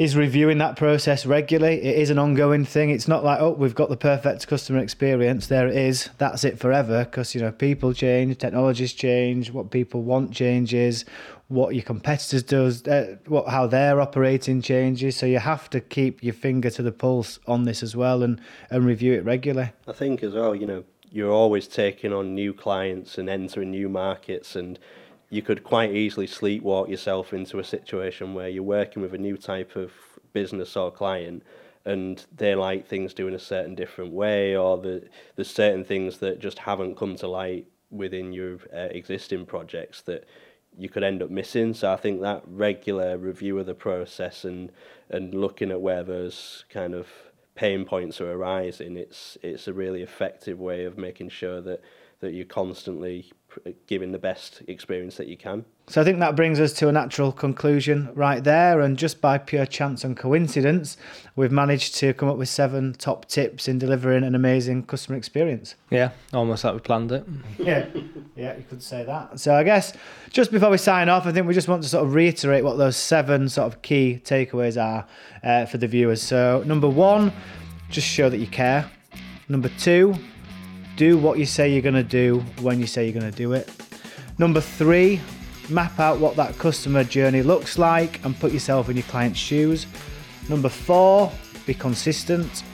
is 0.00 0.16
reviewing 0.16 0.56
that 0.56 0.76
process 0.76 1.26
regularly. 1.26 1.74
It 1.74 1.98
is 1.98 2.08
an 2.08 2.18
ongoing 2.18 2.64
thing. 2.64 2.88
It's 2.88 3.06
not 3.06 3.22
like, 3.22 3.38
oh, 3.38 3.50
we've 3.50 3.74
got 3.74 3.90
the 3.90 3.98
perfect 3.98 4.48
customer 4.48 4.78
experience. 4.78 5.48
There 5.48 5.68
it 5.68 5.76
is. 5.76 6.08
That's 6.16 6.42
it 6.42 6.58
forever. 6.58 7.04
Because, 7.04 7.34
you 7.34 7.42
know, 7.42 7.52
people 7.52 7.92
change, 7.92 8.38
technologies 8.38 8.94
change, 8.94 9.50
what 9.50 9.70
people 9.70 10.00
want 10.00 10.32
changes, 10.32 11.04
what 11.48 11.74
your 11.74 11.84
competitors 11.84 12.42
does, 12.42 12.88
uh, 12.88 13.18
what 13.26 13.48
how 13.48 13.66
they're 13.66 14.00
operating 14.00 14.62
changes. 14.62 15.18
So 15.18 15.26
you 15.26 15.38
have 15.38 15.68
to 15.68 15.82
keep 15.82 16.24
your 16.24 16.32
finger 16.32 16.70
to 16.70 16.82
the 16.82 16.92
pulse 16.92 17.38
on 17.46 17.64
this 17.64 17.82
as 17.82 17.94
well 17.94 18.22
and, 18.22 18.40
and 18.70 18.86
review 18.86 19.12
it 19.12 19.22
regularly. 19.26 19.72
I 19.86 19.92
think 19.92 20.22
as 20.22 20.32
well, 20.32 20.54
you 20.54 20.66
know, 20.66 20.84
you're 21.10 21.30
always 21.30 21.68
taking 21.68 22.10
on 22.10 22.34
new 22.34 22.54
clients 22.54 23.18
and 23.18 23.28
entering 23.28 23.70
new 23.70 23.90
markets 23.90 24.56
and 24.56 24.78
you 25.30 25.42
could 25.42 25.62
quite 25.62 25.94
easily 25.94 26.26
sleepwalk 26.26 26.88
yourself 26.88 27.32
into 27.32 27.58
a 27.58 27.64
situation 27.64 28.34
where 28.34 28.48
you're 28.48 28.62
working 28.62 29.00
with 29.00 29.14
a 29.14 29.18
new 29.18 29.36
type 29.36 29.76
of 29.76 29.92
business 30.32 30.76
or 30.76 30.90
client 30.90 31.42
and 31.84 32.26
they 32.36 32.54
like 32.54 32.86
things 32.86 33.14
doing 33.14 33.34
a 33.34 33.38
certain 33.38 33.74
different 33.74 34.12
way 34.12 34.56
or 34.56 34.76
the, 34.76 35.08
there's 35.36 35.50
certain 35.50 35.84
things 35.84 36.18
that 36.18 36.40
just 36.40 36.58
haven't 36.58 36.96
come 36.96 37.16
to 37.16 37.26
light 37.26 37.66
within 37.90 38.32
your 38.32 38.58
uh, 38.74 38.88
existing 38.90 39.46
projects 39.46 40.02
that 40.02 40.26
you 40.76 40.88
could 40.88 41.02
end 41.02 41.22
up 41.22 41.30
missing. 41.30 41.74
So 41.74 41.92
I 41.92 41.96
think 41.96 42.20
that 42.20 42.42
regular 42.46 43.16
review 43.16 43.58
of 43.58 43.66
the 43.66 43.74
process 43.74 44.44
and 44.44 44.70
and 45.08 45.34
looking 45.34 45.72
at 45.72 45.80
where 45.80 46.04
those 46.04 46.64
kind 46.70 46.94
of 46.94 47.08
pain 47.56 47.84
points 47.84 48.20
are 48.20 48.30
arising, 48.30 48.96
it's 48.96 49.36
it's 49.42 49.66
a 49.66 49.72
really 49.72 50.02
effective 50.02 50.60
way 50.60 50.84
of 50.84 50.96
making 50.96 51.30
sure 51.30 51.60
that 51.62 51.82
that 52.20 52.32
you're 52.32 52.44
constantly 52.44 53.32
giving 53.86 54.12
the 54.12 54.18
best 54.18 54.62
experience 54.68 55.16
that 55.16 55.26
you 55.26 55.36
can. 55.36 55.64
So 55.88 56.00
I 56.00 56.04
think 56.04 56.20
that 56.20 56.36
brings 56.36 56.60
us 56.60 56.72
to 56.74 56.88
a 56.88 56.92
natural 56.92 57.32
conclusion 57.32 58.10
right 58.14 58.44
there. 58.44 58.80
And 58.80 58.96
just 58.96 59.20
by 59.20 59.38
pure 59.38 59.66
chance 59.66 60.04
and 60.04 60.16
coincidence, 60.16 60.96
we've 61.34 61.50
managed 61.50 61.96
to 61.96 62.14
come 62.14 62.28
up 62.28 62.36
with 62.36 62.48
seven 62.48 62.92
top 62.92 63.26
tips 63.26 63.66
in 63.66 63.78
delivering 63.78 64.22
an 64.22 64.34
amazing 64.36 64.84
customer 64.84 65.18
experience. 65.18 65.74
Yeah, 65.90 66.10
almost 66.32 66.62
like 66.62 66.74
we 66.74 66.80
planned 66.80 67.10
it. 67.10 67.26
yeah, 67.58 67.86
yeah, 68.36 68.56
you 68.56 68.64
could 68.68 68.82
say 68.82 69.04
that. 69.04 69.40
So 69.40 69.54
I 69.54 69.64
guess 69.64 69.92
just 70.30 70.52
before 70.52 70.70
we 70.70 70.78
sign 70.78 71.08
off, 71.08 71.26
I 71.26 71.32
think 71.32 71.48
we 71.48 71.54
just 71.54 71.66
want 71.66 71.82
to 71.82 71.88
sort 71.88 72.04
of 72.04 72.14
reiterate 72.14 72.62
what 72.62 72.78
those 72.78 72.96
seven 72.96 73.48
sort 73.48 73.66
of 73.66 73.82
key 73.82 74.20
takeaways 74.22 74.80
are 74.80 75.06
uh, 75.42 75.66
for 75.66 75.78
the 75.78 75.88
viewers. 75.88 76.22
So 76.22 76.62
number 76.66 76.88
one, 76.88 77.32
just 77.88 78.06
show 78.06 78.30
that 78.30 78.38
you 78.38 78.46
care. 78.46 78.88
Number 79.48 79.70
two, 79.80 80.14
do 81.00 81.16
what 81.16 81.38
you 81.38 81.46
say 81.46 81.72
you're 81.72 81.80
going 81.80 81.94
to 81.94 82.02
do 82.02 82.40
when 82.60 82.78
you 82.78 82.86
say 82.86 83.04
you're 83.04 83.18
going 83.18 83.32
to 83.32 83.34
do 83.34 83.54
it. 83.54 83.70
Number 84.36 84.60
three, 84.60 85.18
map 85.70 85.98
out 85.98 86.20
what 86.20 86.36
that 86.36 86.58
customer 86.58 87.04
journey 87.04 87.40
looks 87.40 87.78
like 87.78 88.22
and 88.22 88.38
put 88.38 88.52
yourself 88.52 88.90
in 88.90 88.98
your 88.98 89.06
client's 89.06 89.38
shoes. 89.38 89.86
Number 90.50 90.68
four, 90.68 91.32
be 91.64 91.72
consistent. 91.72 92.64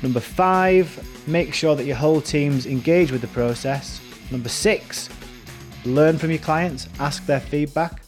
Number 0.00 0.20
five, 0.20 0.86
make 1.26 1.52
sure 1.52 1.74
that 1.74 1.86
your 1.86 1.96
whole 1.96 2.20
team's 2.20 2.66
engaged 2.66 3.10
with 3.10 3.20
the 3.20 3.34
process. 3.40 4.00
Number 4.30 4.48
six, 4.48 5.08
learn 5.84 6.18
from 6.18 6.30
your 6.30 6.38
clients, 6.38 6.88
ask 7.00 7.26
their 7.26 7.40
feedback. 7.40 8.00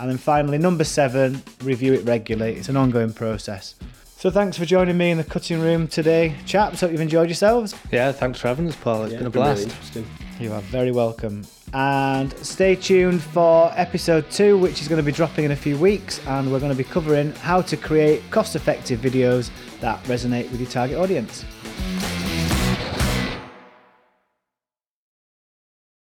And 0.00 0.08
then 0.08 0.16
finally, 0.16 0.56
number 0.56 0.84
seven, 0.84 1.42
review 1.62 1.92
it 1.92 2.06
regularly. 2.06 2.54
It's 2.54 2.70
an 2.70 2.78
ongoing 2.78 3.12
process. 3.12 3.74
So 4.22 4.30
thanks 4.30 4.56
for 4.56 4.64
joining 4.64 4.96
me 4.96 5.10
in 5.10 5.18
the 5.18 5.24
cutting 5.24 5.60
room 5.60 5.88
today, 5.88 6.36
chaps. 6.46 6.80
Hope 6.80 6.92
you've 6.92 7.00
enjoyed 7.00 7.26
yourselves. 7.28 7.74
Yeah, 7.90 8.12
thanks 8.12 8.38
for 8.38 8.46
having 8.46 8.68
us, 8.68 8.76
Paul. 8.76 9.02
It's 9.02 9.14
Yeah, 9.14 9.18
been 9.18 9.26
a 9.26 9.30
really 9.30 9.46
blast. 9.46 9.62
interesting. 9.64 10.06
You 10.38 10.52
are 10.52 10.60
very 10.60 10.92
welcome. 10.92 11.44
And 11.74 12.32
stay 12.34 12.76
tuned 12.76 13.20
for 13.20 13.72
episode 13.74 14.30
two, 14.30 14.56
which 14.58 14.80
is 14.80 14.86
going 14.86 15.00
to 15.00 15.02
be 15.04 15.10
dropping 15.10 15.44
in 15.44 15.50
a 15.50 15.56
few 15.56 15.76
weeks. 15.76 16.24
And 16.28 16.52
we're 16.52 16.60
going 16.60 16.70
to 16.70 16.78
be 16.78 16.84
covering 16.84 17.32
how 17.32 17.62
to 17.62 17.76
create 17.76 18.22
cost 18.30 18.54
effective 18.54 19.00
videos 19.00 19.50
that 19.80 20.00
resonate 20.04 20.48
with 20.52 20.60
your 20.60 20.70
target 20.70 20.98
audience. 20.98 21.44